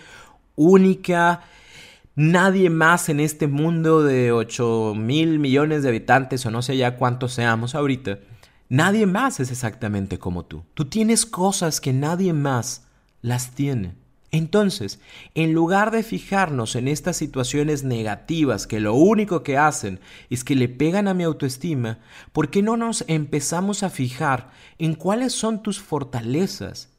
única. 0.55 1.41
Nadie 2.15 2.71
más 2.71 3.09
en 3.09 3.19
este 3.19 3.45
mundo 3.45 4.01
de 4.01 4.31
8 4.31 4.95
mil 4.95 5.37
millones 5.37 5.83
de 5.83 5.89
habitantes 5.89 6.43
o 6.47 6.49
no 6.49 6.63
sé 6.63 6.77
ya 6.77 6.97
cuántos 6.97 7.33
seamos 7.33 7.75
ahorita. 7.75 8.21
Nadie 8.69 9.05
más 9.05 9.39
es 9.39 9.51
exactamente 9.51 10.17
como 10.17 10.45
tú. 10.45 10.63
Tú 10.73 10.85
tienes 10.85 11.27
cosas 11.27 11.79
que 11.79 11.93
nadie 11.93 12.33
más 12.33 12.87
las 13.21 13.51
tiene. 13.51 14.02
Entonces, 14.33 14.99
en 15.35 15.53
lugar 15.53 15.91
de 15.91 16.01
fijarnos 16.01 16.75
en 16.75 16.87
estas 16.87 17.17
situaciones 17.17 17.83
negativas 17.83 18.65
que 18.65 18.79
lo 18.79 18.95
único 18.95 19.43
que 19.43 19.59
hacen 19.59 19.99
es 20.31 20.43
que 20.43 20.55
le 20.55 20.67
pegan 20.67 21.07
a 21.07 21.13
mi 21.13 21.23
autoestima, 21.23 21.99
¿por 22.31 22.49
qué 22.49 22.63
no 22.63 22.75
nos 22.75 23.05
empezamos 23.07 23.83
a 23.83 23.91
fijar 23.91 24.49
en 24.79 24.95
cuáles 24.95 25.33
son 25.33 25.61
tus 25.61 25.79
fortalezas? 25.79 26.89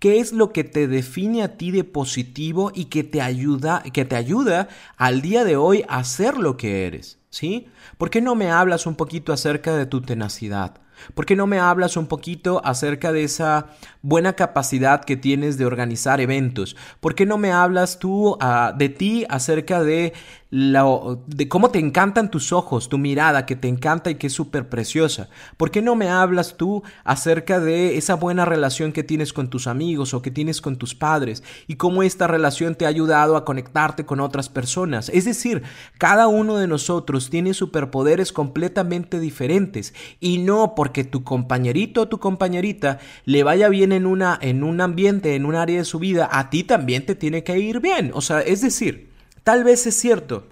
¿Qué 0.00 0.20
es 0.20 0.32
lo 0.32 0.52
que 0.52 0.64
te 0.64 0.86
define 0.86 1.42
a 1.42 1.56
ti 1.56 1.70
de 1.70 1.84
positivo 1.84 2.70
y 2.74 2.84
que 2.84 3.04
te 3.04 3.22
ayuda, 3.22 3.82
que 3.94 4.04
te 4.04 4.16
ayuda 4.16 4.68
al 4.98 5.22
día 5.22 5.44
de 5.44 5.56
hoy 5.56 5.84
a 5.88 6.04
ser 6.04 6.36
lo 6.36 6.58
que 6.58 6.86
eres? 6.86 7.18
¿Sí? 7.30 7.68
¿Por 7.96 8.10
qué 8.10 8.20
no 8.20 8.34
me 8.34 8.50
hablas 8.50 8.84
un 8.84 8.96
poquito 8.96 9.32
acerca 9.32 9.74
de 9.74 9.86
tu 9.86 10.02
tenacidad? 10.02 10.74
¿Por 11.14 11.26
qué 11.26 11.36
no 11.36 11.46
me 11.46 11.58
hablas 11.58 11.96
un 11.96 12.06
poquito 12.06 12.60
acerca 12.64 13.12
de 13.12 13.24
esa 13.24 13.66
buena 14.02 14.34
capacidad 14.34 15.04
que 15.04 15.16
tienes 15.16 15.58
de 15.58 15.66
organizar 15.66 16.20
eventos? 16.20 16.76
¿Por 17.00 17.14
qué 17.14 17.26
no 17.26 17.38
me 17.38 17.52
hablas 17.52 17.98
tú 17.98 18.36
ah, 18.40 18.74
de 18.76 18.88
ti 18.88 19.26
acerca 19.28 19.82
de, 19.82 20.12
de 20.52 21.48
cómo 21.48 21.70
te 21.70 21.80
encantan 21.80 22.30
tus 22.30 22.52
ojos, 22.52 22.88
tu 22.88 22.98
mirada 22.98 23.46
que 23.46 23.56
te 23.56 23.66
encanta 23.66 24.10
y 24.10 24.14
que 24.16 24.28
es 24.28 24.32
súper 24.32 24.68
preciosa? 24.68 25.28
¿Por 25.56 25.70
qué 25.72 25.82
no 25.82 25.96
me 25.96 26.08
hablas 26.08 26.56
tú 26.56 26.82
acerca 27.02 27.58
de 27.58 27.96
esa 27.96 28.14
buena 28.14 28.44
relación 28.44 28.92
que 28.92 29.02
tienes 29.02 29.32
con 29.32 29.50
tus 29.50 29.66
amigos 29.66 30.14
o 30.14 30.22
que 30.22 30.30
tienes 30.30 30.60
con 30.60 30.76
tus 30.76 30.94
padres 30.94 31.42
y 31.66 31.76
cómo 31.76 32.02
esta 32.02 32.26
relación 32.26 32.74
te 32.74 32.84
ha 32.84 32.88
ayudado 32.88 33.36
a 33.36 33.44
conectarte 33.44 34.04
con 34.04 34.20
otras 34.20 34.48
personas? 34.48 35.08
Es 35.08 35.24
decir, 35.24 35.62
cada 35.98 36.28
uno 36.28 36.58
de 36.58 36.68
nosotros 36.68 37.30
tiene 37.30 37.54
superpoderes 37.54 38.30
completamente 38.32 39.18
diferentes 39.18 39.94
y 40.20 40.38
no 40.38 40.74
porque 40.76 40.92
que 40.92 41.04
tu 41.04 41.24
compañerito 41.24 42.02
o 42.02 42.08
tu 42.08 42.18
compañerita 42.18 42.98
le 43.24 43.42
vaya 43.42 43.68
bien 43.68 43.92
en, 43.92 44.06
una, 44.06 44.38
en 44.40 44.62
un 44.62 44.80
ambiente, 44.80 45.34
en 45.34 45.46
un 45.46 45.54
área 45.54 45.78
de 45.78 45.84
su 45.84 45.98
vida, 45.98 46.28
a 46.30 46.50
ti 46.50 46.62
también 46.62 47.06
te 47.06 47.14
tiene 47.14 47.42
que 47.42 47.58
ir 47.58 47.80
bien. 47.80 48.10
O 48.14 48.20
sea, 48.20 48.40
es 48.42 48.60
decir, 48.60 49.11
tal 49.44 49.64
vez 49.64 49.86
es 49.86 49.94
cierto. 49.94 50.46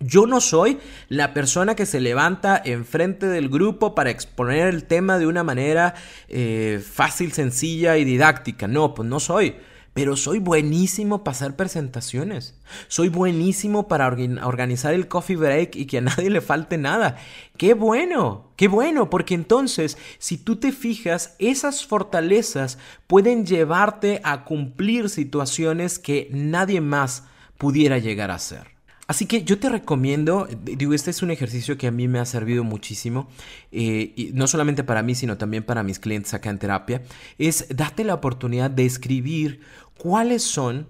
Yo 0.00 0.26
no 0.26 0.40
soy 0.40 0.78
la 1.08 1.34
persona 1.34 1.74
que 1.74 1.84
se 1.84 2.00
levanta 2.00 2.60
enfrente 2.64 3.26
del 3.26 3.48
grupo 3.48 3.96
para 3.96 4.10
exponer 4.10 4.68
el 4.68 4.84
tema 4.84 5.18
de 5.18 5.26
una 5.26 5.42
manera 5.42 5.94
eh, 6.28 6.80
fácil, 6.88 7.32
sencilla 7.32 7.96
y 7.96 8.04
didáctica. 8.04 8.68
No, 8.68 8.94
pues 8.94 9.08
no 9.08 9.18
soy 9.18 9.56
pero 9.98 10.14
soy 10.14 10.38
buenísimo 10.38 11.24
para 11.24 11.36
hacer 11.36 11.56
presentaciones. 11.56 12.54
Soy 12.86 13.08
buenísimo 13.08 13.88
para 13.88 14.06
organizar 14.06 14.94
el 14.94 15.08
coffee 15.08 15.34
break 15.34 15.74
y 15.74 15.86
que 15.86 15.98
a 15.98 16.02
nadie 16.02 16.30
le 16.30 16.40
falte 16.40 16.78
nada. 16.78 17.16
¡Qué 17.56 17.74
bueno! 17.74 18.52
¡Qué 18.54 18.68
bueno! 18.68 19.10
Porque 19.10 19.34
entonces, 19.34 19.98
si 20.20 20.38
tú 20.38 20.54
te 20.54 20.70
fijas, 20.70 21.34
esas 21.40 21.84
fortalezas 21.84 22.78
pueden 23.08 23.44
llevarte 23.44 24.20
a 24.22 24.44
cumplir 24.44 25.08
situaciones 25.08 25.98
que 25.98 26.28
nadie 26.30 26.80
más 26.80 27.24
pudiera 27.58 27.98
llegar 27.98 28.30
a 28.30 28.36
hacer. 28.36 28.78
Así 29.08 29.24
que 29.24 29.42
yo 29.42 29.58
te 29.58 29.70
recomiendo, 29.70 30.46
digo, 30.64 30.92
este 30.92 31.10
es 31.10 31.22
un 31.22 31.30
ejercicio 31.30 31.78
que 31.78 31.86
a 31.86 31.90
mí 31.90 32.08
me 32.08 32.18
ha 32.18 32.26
servido 32.26 32.62
muchísimo, 32.62 33.28
eh, 33.72 34.12
y 34.16 34.30
no 34.34 34.46
solamente 34.46 34.84
para 34.84 35.02
mí, 35.02 35.14
sino 35.14 35.38
también 35.38 35.64
para 35.64 35.82
mis 35.82 35.98
clientes 35.98 36.34
acá 36.34 36.50
en 36.50 36.58
terapia, 36.58 37.02
es 37.38 37.66
darte 37.74 38.04
la 38.04 38.12
oportunidad 38.12 38.70
de 38.70 38.84
escribir 38.84 39.60
cuáles 39.96 40.42
son 40.42 40.88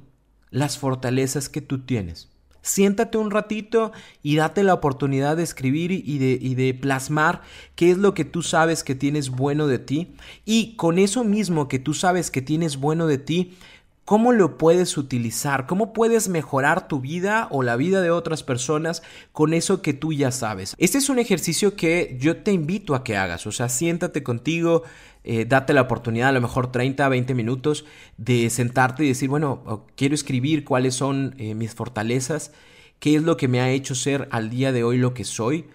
las 0.50 0.78
fortalezas 0.78 1.48
que 1.48 1.60
tú 1.60 1.84
tienes. 1.84 2.28
Siéntate 2.60 3.18
un 3.18 3.30
ratito 3.30 3.92
y 4.22 4.37
date 4.37 4.64
la 4.64 4.75
oportunidad 4.75 5.37
de 5.37 5.44
escribir 5.44 5.92
y 5.92 6.18
de, 6.18 6.38
y 6.40 6.56
de, 6.56 6.75
plasmar 6.75 7.42
qué 7.76 7.92
es 7.92 7.98
lo 7.98 8.14
que 8.14 8.25
tú 8.25 8.42
sabes 8.42 8.82
que 8.82 8.96
tienes 8.96 9.30
bueno 9.30 9.68
de 9.68 9.78
ti. 9.78 10.16
Y 10.44 10.75
con 10.75 10.98
eso 10.98 11.22
mismo 11.22 11.68
que 11.68 11.78
tú 11.78 11.94
sabes 11.94 12.32
que 12.32 12.42
tienes 12.42 12.76
bueno 12.76 13.06
de 13.06 13.18
ti, 13.18 13.56
¿Cómo 14.09 14.33
lo 14.33 14.57
puedes 14.57 14.97
utilizar? 14.97 15.67
¿Cómo 15.67 15.93
puedes 15.93 16.31
mejorar 16.31 16.88
tu 16.88 16.99
vida 16.99 17.47
o 17.50 17.62
la 17.62 17.77
vida 17.77 18.00
de 18.00 18.11
otras 18.11 18.43
personas 18.43 19.03
con 19.33 19.53
eso 19.53 19.83
que 19.83 19.93
tú 19.93 20.15
ya 20.15 20.31
sabes? 20.31 20.75
Este 20.79 20.97
es 20.97 21.11
un 21.11 21.19
ejercicio 21.19 21.77
que 21.77 22.17
yo 22.19 22.38
te 22.38 22.53
invito 22.53 22.95
a 22.95 23.05
que 23.05 23.19
hagas. 23.19 23.47
O 23.47 23.53
sea, 23.53 23.69
siéntate 23.69 24.23
contigo, 24.23 24.83
eh, 25.25 25.45
date 25.45 25.75
la 25.75 25.83
oportunidad, 25.83 26.31
a 26.31 26.33
lo 26.33 26.41
mejor 26.41 26.73
30, 26.73 27.07
20 27.07 27.35
minutos, 27.35 27.85
de 28.17 28.49
sentarte 28.49 29.05
y 29.05 29.09
decir, 29.09 29.29
bueno, 29.29 29.85
quiero 29.95 30.15
escribir 30.15 30.65
cuáles 30.65 30.95
son 30.95 31.35
eh, 31.37 31.55
mis 31.55 31.75
fortalezas, 31.75 32.53
qué 33.00 33.15
es 33.15 33.23
lo 33.25 33.37
que 33.37 33.47
me 33.47 33.61
ha 33.61 33.69
hecho 33.73 33.95
ser 33.95 34.27
al 34.31 34.49
día 34.49 34.73
de 34.73 34.85
hoy 34.85 34.97
lo 34.97 35.12
que 35.12 35.25
soy 35.25 35.67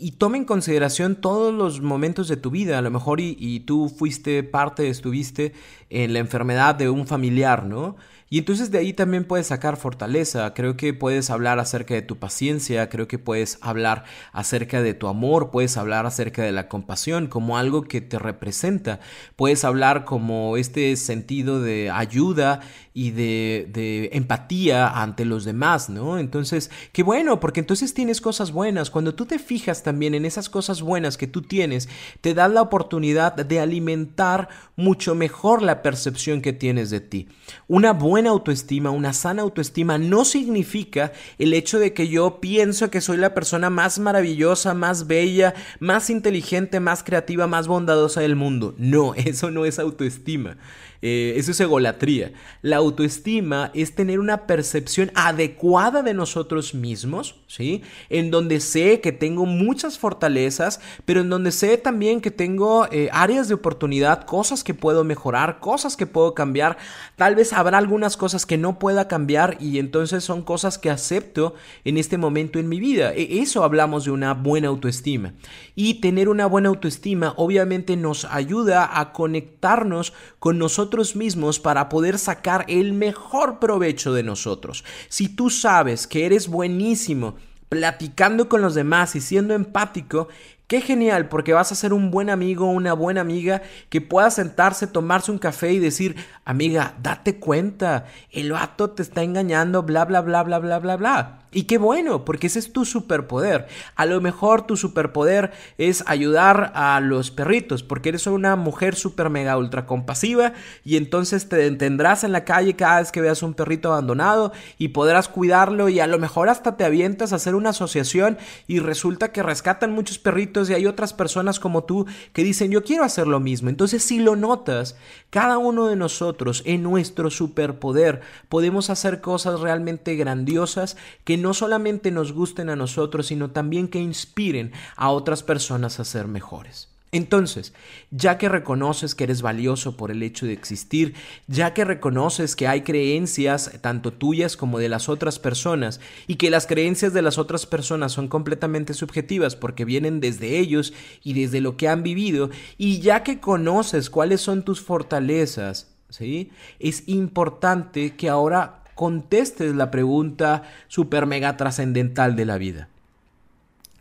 y, 0.00 0.10
toma 0.12 0.36
en 0.36 0.44
consideración 0.44 1.16
todos 1.16 1.54
los 1.54 1.80
momentos 1.80 2.28
de 2.28 2.36
tu 2.36 2.50
vida. 2.50 2.78
A 2.78 2.82
lo 2.82 2.90
mejor 2.90 3.20
y, 3.20 3.60
tú 3.60 3.88
fuiste 3.88 4.42
parte, 4.42 4.88
estuviste 4.88 5.52
en 5.88 6.12
la 6.12 6.18
enfermedad 6.18 6.74
de 6.74 6.90
un 6.90 7.06
familiar, 7.06 7.64
¿no? 7.64 7.96
Y 8.30 8.38
entonces 8.38 8.70
de 8.70 8.76
ahí 8.76 8.92
también 8.92 9.24
puedes 9.24 9.46
sacar 9.46 9.78
fortaleza, 9.78 10.52
creo 10.52 10.76
que 10.76 10.92
puedes 10.92 11.30
hablar 11.30 11.58
acerca 11.58 11.94
de 11.94 12.02
tu 12.02 12.18
paciencia, 12.18 12.90
creo 12.90 13.08
que 13.08 13.18
puedes 13.18 13.56
hablar 13.62 14.04
acerca 14.32 14.82
de 14.82 14.92
tu 14.92 15.08
amor, 15.08 15.50
puedes 15.50 15.78
hablar 15.78 16.04
acerca 16.04 16.42
de 16.42 16.52
la 16.52 16.68
compasión 16.68 17.28
como 17.28 17.56
algo 17.56 17.84
que 17.84 18.02
te 18.02 18.18
representa, 18.18 19.00
puedes 19.34 19.64
hablar 19.64 20.04
como 20.04 20.58
este 20.58 20.94
sentido 20.96 21.62
de 21.62 21.88
ayuda 21.90 22.60
y 22.98 23.12
de, 23.12 24.10
empatía 24.12 24.88
ante 24.88 25.24
los 25.24 25.44
demás, 25.44 25.88
¿no? 25.88 26.18
Entonces, 26.18 26.68
qué 26.90 27.04
bueno, 27.04 27.38
porque 27.38 27.60
entonces 27.60 27.94
tienes 27.94 28.20
cosas 28.20 28.50
buenas. 28.50 28.90
Cuando 28.90 29.14
tú 29.14 29.24
te 29.24 29.38
fijas 29.38 29.84
también 29.84 30.16
en 30.16 30.24
esas 30.24 30.48
cosas 30.48 30.82
buenas 30.82 31.16
que 31.16 31.28
tú 31.28 31.42
tienes, 31.42 31.88
te 32.22 32.34
das 32.34 32.50
la 32.50 32.60
oportunidad 32.60 33.36
de 33.36 33.60
alimentar 33.60 34.48
mucho 34.74 35.14
mejor 35.14 35.62
la 35.62 35.80
percepción 35.80 36.42
que 36.42 36.52
tienes 36.52 36.90
de 36.90 36.98
ti. 36.98 37.28
Una 37.68 37.92
buena 37.92 38.30
autoestima, 38.30 38.90
una 38.90 39.12
sana 39.12 39.42
autoestima 39.42 39.96
no 39.98 40.24
significa 40.24 41.12
el 41.38 41.54
hecho 41.54 41.78
de 41.78 41.92
que 41.92 42.08
yo 42.08 42.40
pienso 42.40 42.90
que 42.90 43.00
soy 43.00 43.18
la 43.18 43.32
persona 43.32 43.70
más 43.70 44.00
maravillosa, 44.00 44.74
más 44.74 45.06
bella, 45.06 45.54
más 45.78 46.10
inteligente, 46.10 46.80
más 46.80 47.04
creativa, 47.04 47.46
más 47.46 47.68
bondadosa 47.68 48.22
del 48.22 48.34
mundo. 48.34 48.74
No, 48.76 49.14
eso 49.14 49.52
no 49.52 49.66
es 49.66 49.78
autoestima. 49.78 50.56
Eh, 51.00 51.34
eso 51.36 51.52
es 51.52 51.60
egolatría. 51.60 52.32
La 52.60 52.78
autoestima 52.78 53.70
es 53.72 53.94
tener 53.94 54.18
una 54.18 54.46
percepción 54.46 55.12
adecuada 55.14 56.02
de 56.02 56.12
nosotros 56.12 56.74
mismos, 56.74 57.36
¿sí? 57.46 57.82
En 58.08 58.32
donde 58.32 58.58
sé 58.58 59.00
que 59.00 59.12
tengo 59.12 59.46
muchas 59.46 59.96
fortalezas, 59.96 60.80
pero 61.04 61.20
en 61.20 61.30
donde 61.30 61.52
sé 61.52 61.78
también 61.78 62.20
que 62.20 62.32
tengo 62.32 62.88
eh, 62.90 63.08
áreas 63.12 63.46
de 63.46 63.54
oportunidad, 63.54 64.24
cosas 64.24 64.64
que 64.64 64.74
puedo 64.74 65.04
mejorar, 65.04 65.60
cosas 65.60 65.96
que 65.96 66.06
puedo 66.06 66.34
cambiar. 66.34 66.78
Tal 67.14 67.36
vez 67.36 67.52
habrá 67.52 67.78
algunas 67.78 68.16
cosas 68.16 68.44
que 68.44 68.58
no 68.58 68.80
pueda 68.80 69.06
cambiar 69.06 69.56
y 69.60 69.78
entonces 69.78 70.24
son 70.24 70.42
cosas 70.42 70.78
que 70.78 70.90
acepto 70.90 71.54
en 71.84 71.96
este 71.96 72.18
momento 72.18 72.58
en 72.58 72.68
mi 72.68 72.80
vida. 72.80 73.12
E 73.14 73.38
eso 73.38 73.62
hablamos 73.62 74.04
de 74.04 74.10
una 74.10 74.34
buena 74.34 74.66
autoestima. 74.66 75.34
Y 75.76 76.00
tener 76.00 76.28
una 76.28 76.46
buena 76.46 76.70
autoestima 76.70 77.34
obviamente 77.36 77.96
nos 77.96 78.24
ayuda 78.24 78.98
a 78.98 79.12
conectarnos 79.12 80.12
con 80.40 80.58
nosotros 80.58 80.87
mismos 81.16 81.60
para 81.60 81.88
poder 81.88 82.18
sacar 82.18 82.64
el 82.68 82.92
mejor 82.92 83.58
provecho 83.58 84.12
de 84.12 84.22
nosotros. 84.22 84.84
Si 85.08 85.28
tú 85.28 85.50
sabes 85.50 86.06
que 86.06 86.26
eres 86.26 86.48
buenísimo 86.48 87.36
platicando 87.68 88.48
con 88.48 88.62
los 88.62 88.74
demás 88.74 89.14
y 89.14 89.20
siendo 89.20 89.54
empático, 89.54 90.28
Qué 90.68 90.82
genial, 90.82 91.30
porque 91.30 91.54
vas 91.54 91.72
a 91.72 91.74
ser 91.74 91.94
un 91.94 92.10
buen 92.10 92.28
amigo, 92.28 92.66
una 92.66 92.92
buena 92.92 93.22
amiga 93.22 93.62
que 93.88 94.02
pueda 94.02 94.30
sentarse, 94.30 94.86
tomarse 94.86 95.30
un 95.30 95.38
café 95.38 95.72
y 95.72 95.78
decir, 95.78 96.16
amiga, 96.44 96.94
date 97.02 97.38
cuenta, 97.38 98.04
el 98.32 98.52
vato 98.52 98.90
te 98.90 99.00
está 99.00 99.22
engañando, 99.22 99.82
bla, 99.82 100.04
bla, 100.04 100.20
bla, 100.20 100.42
bla, 100.42 100.58
bla, 100.58 100.78
bla, 100.78 100.96
bla. 100.98 101.38
Y 101.50 101.62
qué 101.62 101.78
bueno, 101.78 102.26
porque 102.26 102.48
ese 102.48 102.58
es 102.58 102.74
tu 102.74 102.84
superpoder. 102.84 103.68
A 103.96 104.04
lo 104.04 104.20
mejor 104.20 104.66
tu 104.66 104.76
superpoder 104.76 105.52
es 105.78 106.04
ayudar 106.06 106.72
a 106.74 107.00
los 107.00 107.30
perritos, 107.30 107.82
porque 107.82 108.10
eres 108.10 108.26
una 108.26 108.54
mujer 108.54 108.94
super 108.94 109.30
mega 109.30 109.56
ultra 109.56 109.86
compasiva 109.86 110.52
y 110.84 110.98
entonces 110.98 111.48
te 111.48 111.56
detendrás 111.56 112.22
en 112.24 112.32
la 112.32 112.44
calle 112.44 112.76
cada 112.76 113.00
vez 113.00 113.10
que 113.10 113.22
veas 113.22 113.42
un 113.42 113.54
perrito 113.54 113.90
abandonado 113.90 114.52
y 114.76 114.88
podrás 114.88 115.28
cuidarlo 115.28 115.88
y 115.88 116.00
a 116.00 116.06
lo 116.06 116.18
mejor 116.18 116.50
hasta 116.50 116.76
te 116.76 116.84
avientas 116.84 117.32
a 117.32 117.36
hacer 117.36 117.54
una 117.54 117.70
asociación 117.70 118.36
y 118.66 118.80
resulta 118.80 119.32
que 119.32 119.42
rescatan 119.42 119.92
muchos 119.92 120.18
perritos 120.18 120.57
y 120.64 120.74
hay 120.74 120.86
otras 120.86 121.12
personas 121.12 121.60
como 121.60 121.84
tú 121.84 122.06
que 122.32 122.44
dicen 122.44 122.70
yo 122.70 122.82
quiero 122.82 123.04
hacer 123.04 123.26
lo 123.26 123.40
mismo. 123.40 123.68
Entonces 123.68 124.02
si 124.02 124.18
lo 124.18 124.36
notas, 124.36 124.96
cada 125.30 125.58
uno 125.58 125.86
de 125.86 125.96
nosotros 125.96 126.62
en 126.66 126.82
nuestro 126.82 127.30
superpoder 127.30 128.20
podemos 128.48 128.90
hacer 128.90 129.20
cosas 129.20 129.60
realmente 129.60 130.16
grandiosas 130.16 130.96
que 131.24 131.36
no 131.36 131.54
solamente 131.54 132.10
nos 132.10 132.32
gusten 132.32 132.70
a 132.70 132.76
nosotros, 132.76 133.26
sino 133.26 133.50
también 133.50 133.88
que 133.88 134.00
inspiren 134.00 134.72
a 134.96 135.10
otras 135.10 135.42
personas 135.42 136.00
a 136.00 136.04
ser 136.04 136.26
mejores. 136.26 136.88
Entonces, 137.10 137.72
ya 138.10 138.36
que 138.36 138.50
reconoces 138.50 139.14
que 139.14 139.24
eres 139.24 139.40
valioso 139.40 139.96
por 139.96 140.10
el 140.10 140.22
hecho 140.22 140.44
de 140.44 140.52
existir, 140.52 141.14
ya 141.46 141.72
que 141.72 141.84
reconoces 141.84 142.54
que 142.54 142.68
hay 142.68 142.82
creencias 142.82 143.72
tanto 143.80 144.12
tuyas 144.12 144.58
como 144.58 144.78
de 144.78 144.90
las 144.90 145.08
otras 145.08 145.38
personas 145.38 146.00
y 146.26 146.36
que 146.36 146.50
las 146.50 146.66
creencias 146.66 147.14
de 147.14 147.22
las 147.22 147.38
otras 147.38 147.64
personas 147.64 148.12
son 148.12 148.28
completamente 148.28 148.92
subjetivas 148.92 149.56
porque 149.56 149.86
vienen 149.86 150.20
desde 150.20 150.58
ellos 150.58 150.92
y 151.24 151.32
desde 151.32 151.62
lo 151.62 151.78
que 151.78 151.88
han 151.88 152.02
vivido, 152.02 152.50
y 152.76 153.00
ya 153.00 153.22
que 153.22 153.40
conoces 153.40 154.10
cuáles 154.10 154.42
son 154.42 154.62
tus 154.62 154.82
fortalezas, 154.82 155.88
¿sí? 156.10 156.50
Es 156.78 157.04
importante 157.08 158.16
que 158.16 158.28
ahora 158.28 158.82
contestes 158.94 159.74
la 159.74 159.90
pregunta 159.90 160.64
super 160.88 161.24
mega 161.24 161.56
trascendental 161.56 162.36
de 162.36 162.44
la 162.44 162.58
vida. 162.58 162.88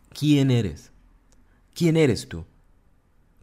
¿Quién 0.10 0.52
eres? 0.52 0.92
¿Quién 1.74 1.96
eres 1.96 2.28
tú? 2.28 2.44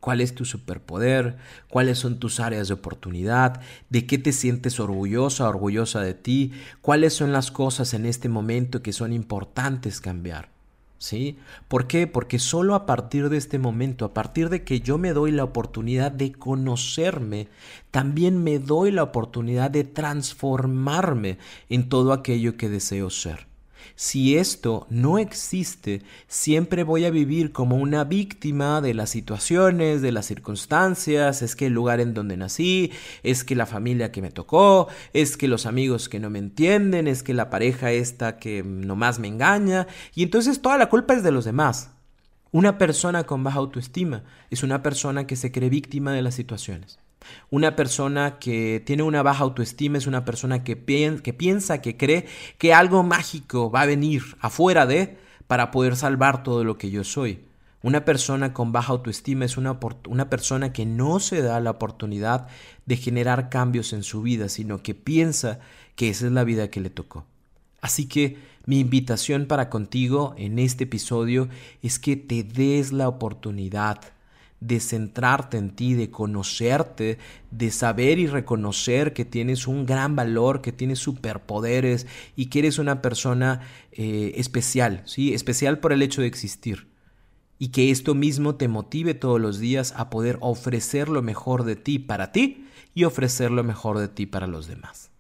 ¿Cuál 0.05 0.21
es 0.21 0.35
tu 0.35 0.45
superpoder? 0.45 1.39
¿Cuáles 1.71 1.97
son 1.97 2.19
tus 2.19 2.39
áreas 2.39 2.69
de 2.69 2.75
oportunidad? 2.75 3.63
¿De 3.89 4.05
qué 4.07 4.19
te 4.19 4.33
sientes 4.33 4.79
orgullosa, 4.79 5.49
orgullosa 5.49 6.03
de 6.03 6.13
ti? 6.13 6.53
¿Cuáles 6.83 7.15
son 7.15 7.33
las 7.33 7.51
cosas 7.51 7.95
en 7.95 8.05
este 8.05 8.29
momento 8.29 8.83
que 8.83 8.93
son 8.93 9.15
importantes 9.15 10.03
cambiar? 10.03 10.51
¿Sí? 10.99 11.39
¿Por 11.69 11.87
qué? 11.87 12.07
Porque 12.07 12.39
solo 12.39 12.75
a 12.75 12.85
partir 12.85 13.31
de 13.31 13.39
este 13.39 13.59
momento, 13.59 14.05
a 14.05 14.13
partir 14.13 14.51
de 14.51 14.63
que 14.63 14.81
yo 14.81 14.99
me 14.99 15.15
doy 15.15 15.33
la 15.33 15.45
oportunidad 15.45 16.13
de 16.13 16.33
conocerme, 16.33 17.49
también 17.91 18.45
me 18.45 18.59
doy 18.59 18.91
la 18.91 19.05
oportunidad 19.05 19.71
de 19.71 19.85
transformarme 19.85 21.39
en 21.71 21.89
todo 21.89 22.13
aquello 22.13 22.59
que 22.59 22.69
deseo 22.69 23.09
ser. 23.09 23.54
Si 23.97 24.37
esto 24.37 24.87
no 24.91 25.19
existe, 25.19 26.03
siempre 26.27 26.85
voy 26.85 27.05
a 27.05 27.11
vivir 27.11 27.53
como 27.53 27.77
una 27.77 28.05
víctima 28.05 28.81
de 28.81 28.95
las 28.95 29.11
situaciones, 29.11 30.03
de 30.03 30.13
las 30.13 30.27
circunstancias, 30.27 31.43
es 31.43 31.57
que 31.57 31.67
el 31.67 31.73
lugar 31.73 32.01
en 32.01 32.15
donde 32.15 32.37
nací, 32.37 32.93
es 33.23 33.45
que 33.45 33.55
la 33.55 33.67
familia 33.67 34.13
que 34.13 34.23
me 34.23 34.31
tocó, 34.31 34.89
es 35.13 35.37
que 35.37 35.49
los 35.49 35.67
amigos 35.67 36.09
que 36.09 36.21
no 36.21 36.31
me 36.31 36.39
entienden, 36.39 37.07
es 37.09 37.23
que 37.23 37.35
la 37.35 37.51
pareja 37.51 37.93
esta 37.93 38.39
que 38.39 38.63
nomás 38.63 39.19
me 39.19 39.29
engaña, 39.29 39.87
y 40.15 40.23
entonces 40.23 40.63
toda 40.63 40.79
la 40.79 40.89
culpa 40.89 41.15
es 41.15 41.23
de 41.23 41.33
los 41.33 41.45
demás. 41.45 41.91
Una 42.53 42.79
persona 42.79 43.25
con 43.25 43.43
baja 43.43 43.59
autoestima 43.59 44.23
es 44.49 44.63
una 44.63 44.83
persona 44.83 45.27
que 45.27 45.35
se 45.35 45.51
cree 45.51 45.69
víctima 45.71 46.13
de 46.13 46.23
las 46.23 46.37
situaciones. 46.37 47.01
Una 47.51 47.77
persona 47.77 48.39
que 48.39 48.83
tiene 48.85 49.03
una 49.03 49.23
baja 49.23 49.45
autoestima 49.45 49.99
es 49.99 50.07
una 50.07 50.25
persona 50.25 50.65
que, 50.65 50.77
piensa, 50.77 51.81
que 51.81 51.97
cree 51.97 52.27
que 52.59 52.75
algo 52.75 53.03
mágico 53.03 53.71
va 53.71 53.83
a 53.83 53.87
venir 53.87 54.23
afuera 54.41 54.87
de 54.87 55.17
para 55.47 55.71
poder 55.71 55.97
salvar 55.97 56.43
todo 56.43 56.65
lo 56.65 56.79
que 56.79 56.91
yo 56.91 57.05
soy. 57.05 57.41
Una 57.83 58.05
persona 58.05 58.55
con 58.55 58.73
baja 58.73 58.93
autoestima 58.93 59.45
es 59.45 59.57
una, 59.57 59.79
una, 60.09 60.31
persona 60.31 60.73
que 60.73 60.87
no 60.87 61.21
se 61.21 61.43
da 61.43 61.61
la 61.61 61.73
oportunidad 61.73 62.47
de 62.87 62.97
generar 62.97 63.51
cambios 63.51 63.93
en 63.93 64.03
su 64.03 64.23
vida, 64.23 64.49
sino 64.49 64.83
que 64.83 64.95
piensa 64.95 65.61
que 65.95 66.09
esa 66.09 66.27
es 66.27 66.33
la 66.33 66.45
vida 66.45 66.71
que 66.71 66.81
le 66.81 66.89
tocó. 66.89 67.27
Así 67.83 68.07
que 68.07 68.39
mi 68.65 68.81
invitación 68.81 69.45
para 69.45 69.69
contigo 69.69 70.35
en 70.39 70.59
este 70.59 70.85
episodio 70.85 71.51
es 71.83 71.99
que 71.99 72.17
te 72.17 72.43
des 72.43 72.93
la 72.93 73.09
oportunidad 73.09 74.01
de 74.67 74.81
centrarte 74.81 75.59
en 75.59 75.71
ti, 75.71 75.93
de 75.93 76.11
conocerte, 76.11 77.19
de 77.51 77.71
saber 77.71 78.19
y 78.19 78.27
reconocer 78.27 79.13
que 79.13 79.27
tienes 79.27 79.67
un 79.67 79.85
gran 79.85 80.17
valor, 80.17 80.63
que 80.63 80.73
tienes 80.73 81.01
superpoderes 81.01 82.07
y 82.35 82.47
que 82.47 82.61
eres 82.61 82.79
una 82.79 83.03
persona 83.03 83.61
eh, 83.93 84.33
especial, 84.37 85.03
¿sí? 85.05 85.35
Especial 85.35 85.81
por 85.81 85.93
el 85.93 86.01
hecho 86.01 86.23
de 86.23 86.29
existir. 86.29 86.89
Y 87.59 87.69
que 87.69 87.91
esto 87.91 88.15
mismo 88.15 88.55
te 88.55 88.69
motive 88.69 89.13
todos 89.13 89.39
los 89.39 89.59
días 89.59 89.93
a 89.97 90.09
poder 90.09 90.39
ofrecer 90.41 91.11
lo 91.11 91.21
mejor 91.21 91.65
de 91.65 91.77
ti 91.77 91.99
para 91.99 92.33
ti 92.33 92.67
y 92.95 93.05
ofrecer 93.05 93.51
lo 93.51 93.65
mejor 93.65 93.99
de 93.99 94.09
ti 94.09 94.25
para 94.25 94.47
los 94.47 94.67
demás. 94.67 95.11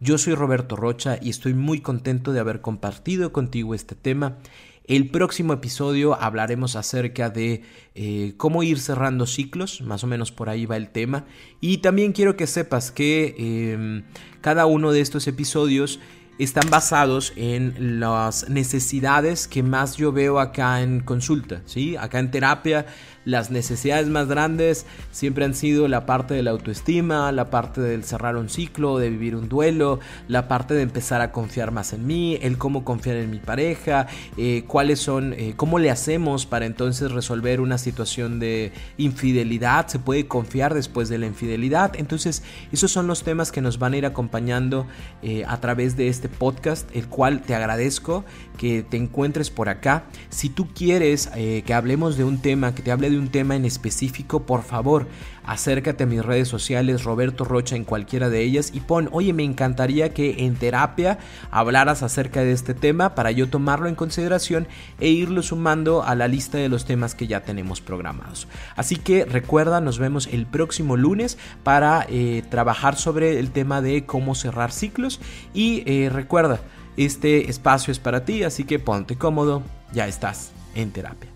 Yo 0.00 0.18
soy 0.18 0.34
Roberto 0.34 0.76
Rocha 0.76 1.18
y 1.22 1.30
estoy 1.30 1.54
muy 1.54 1.80
contento 1.80 2.32
de 2.32 2.40
haber 2.40 2.60
compartido 2.60 3.32
contigo 3.32 3.74
este 3.74 3.94
tema 3.94 4.38
el 4.86 5.10
próximo 5.10 5.52
episodio 5.52 6.14
hablaremos 6.14 6.76
acerca 6.76 7.28
de 7.28 7.62
eh, 7.94 8.34
cómo 8.36 8.62
ir 8.62 8.78
cerrando 8.78 9.26
ciclos, 9.26 9.80
más 9.80 10.04
o 10.04 10.06
menos 10.06 10.30
por 10.30 10.48
ahí 10.48 10.64
va 10.64 10.76
el 10.76 10.90
tema. 10.90 11.24
Y 11.60 11.78
también 11.78 12.12
quiero 12.12 12.36
que 12.36 12.46
sepas 12.46 12.92
que 12.92 13.34
em, 13.36 14.04
cada 14.40 14.66
uno 14.66 14.92
de 14.92 15.00
estos 15.00 15.26
episodios 15.26 15.98
están 16.38 16.70
basados 16.70 17.32
en 17.36 17.98
las 17.98 18.48
necesidades 18.48 19.48
que 19.48 19.62
más 19.62 19.96
yo 19.96 20.12
veo 20.12 20.38
acá 20.38 20.82
en 20.82 21.00
consulta, 21.00 21.62
¿sí? 21.64 21.96
Acá 21.96 22.18
en 22.18 22.30
terapia 22.30 22.86
las 23.26 23.50
necesidades 23.50 24.08
más 24.08 24.28
grandes 24.28 24.86
siempre 25.10 25.44
han 25.44 25.54
sido 25.54 25.88
la 25.88 26.06
parte 26.06 26.32
de 26.32 26.44
la 26.44 26.52
autoestima, 26.52 27.32
la 27.32 27.50
parte 27.50 27.80
del 27.80 28.04
cerrar 28.04 28.36
un 28.36 28.48
ciclo, 28.48 28.98
de 28.98 29.10
vivir 29.10 29.34
un 29.34 29.48
duelo, 29.48 29.98
la 30.28 30.46
parte 30.46 30.74
de 30.74 30.82
empezar 30.82 31.20
a 31.20 31.32
confiar 31.32 31.72
más 31.72 31.92
en 31.92 32.06
mí, 32.06 32.38
el 32.40 32.56
cómo 32.56 32.84
confiar 32.84 33.16
en 33.16 33.30
mi 33.30 33.40
pareja, 33.40 34.06
eh, 34.36 34.62
cuáles 34.68 35.00
son, 35.00 35.32
eh, 35.32 35.54
cómo 35.56 35.80
le 35.80 35.90
hacemos 35.90 36.46
para 36.46 36.66
entonces 36.66 37.10
resolver 37.10 37.60
una 37.60 37.78
situación 37.78 38.38
de 38.38 38.72
infidelidad, 38.96 39.88
se 39.88 39.98
puede 39.98 40.28
confiar 40.28 40.72
después 40.72 41.08
de 41.08 41.18
la 41.18 41.26
infidelidad. 41.26 41.96
Entonces, 41.96 42.44
esos 42.70 42.92
son 42.92 43.08
los 43.08 43.24
temas 43.24 43.50
que 43.50 43.60
nos 43.60 43.80
van 43.80 43.94
a 43.94 43.96
ir 43.96 44.06
acompañando 44.06 44.86
eh, 45.22 45.44
a 45.48 45.60
través 45.60 45.96
de 45.96 46.06
este 46.06 46.28
podcast, 46.28 46.88
el 46.94 47.08
cual 47.08 47.42
te 47.42 47.56
agradezco 47.56 48.24
que 48.56 48.84
te 48.84 48.96
encuentres 48.96 49.50
por 49.50 49.68
acá. 49.68 50.04
Si 50.30 50.48
tú 50.48 50.68
quieres 50.72 51.28
que 51.36 51.74
hablemos 51.74 52.16
de 52.16 52.24
un 52.24 52.40
tema, 52.40 52.74
que 52.74 52.82
te 52.82 52.90
hable 52.90 53.10
un 53.18 53.28
tema 53.28 53.56
en 53.56 53.64
específico, 53.64 54.42
por 54.42 54.62
favor, 54.62 55.06
acércate 55.44 56.04
a 56.04 56.06
mis 56.06 56.24
redes 56.24 56.48
sociales, 56.48 57.04
Roberto 57.04 57.44
Rocha 57.44 57.76
en 57.76 57.84
cualquiera 57.84 58.28
de 58.28 58.42
ellas 58.42 58.72
y 58.74 58.80
pon, 58.80 59.08
oye, 59.12 59.32
me 59.32 59.44
encantaría 59.44 60.12
que 60.12 60.44
en 60.44 60.56
terapia 60.56 61.18
hablaras 61.50 62.02
acerca 62.02 62.40
de 62.40 62.52
este 62.52 62.74
tema 62.74 63.14
para 63.14 63.30
yo 63.30 63.48
tomarlo 63.48 63.88
en 63.88 63.94
consideración 63.94 64.66
e 65.00 65.08
irlo 65.08 65.42
sumando 65.42 66.02
a 66.02 66.14
la 66.14 66.28
lista 66.28 66.58
de 66.58 66.68
los 66.68 66.84
temas 66.84 67.14
que 67.14 67.26
ya 67.26 67.42
tenemos 67.42 67.80
programados. 67.80 68.48
Así 68.74 68.96
que 68.96 69.24
recuerda, 69.24 69.80
nos 69.80 69.98
vemos 69.98 70.28
el 70.32 70.46
próximo 70.46 70.96
lunes 70.96 71.38
para 71.62 72.06
eh, 72.08 72.42
trabajar 72.50 72.96
sobre 72.96 73.38
el 73.38 73.50
tema 73.50 73.80
de 73.80 74.04
cómo 74.04 74.34
cerrar 74.34 74.72
ciclos 74.72 75.20
y 75.54 75.82
eh, 75.86 76.10
recuerda, 76.10 76.60
este 76.96 77.50
espacio 77.50 77.92
es 77.92 77.98
para 77.98 78.24
ti, 78.24 78.42
así 78.42 78.64
que 78.64 78.78
ponte 78.78 79.16
cómodo, 79.16 79.62
ya 79.92 80.08
estás 80.08 80.52
en 80.74 80.90
terapia. 80.92 81.35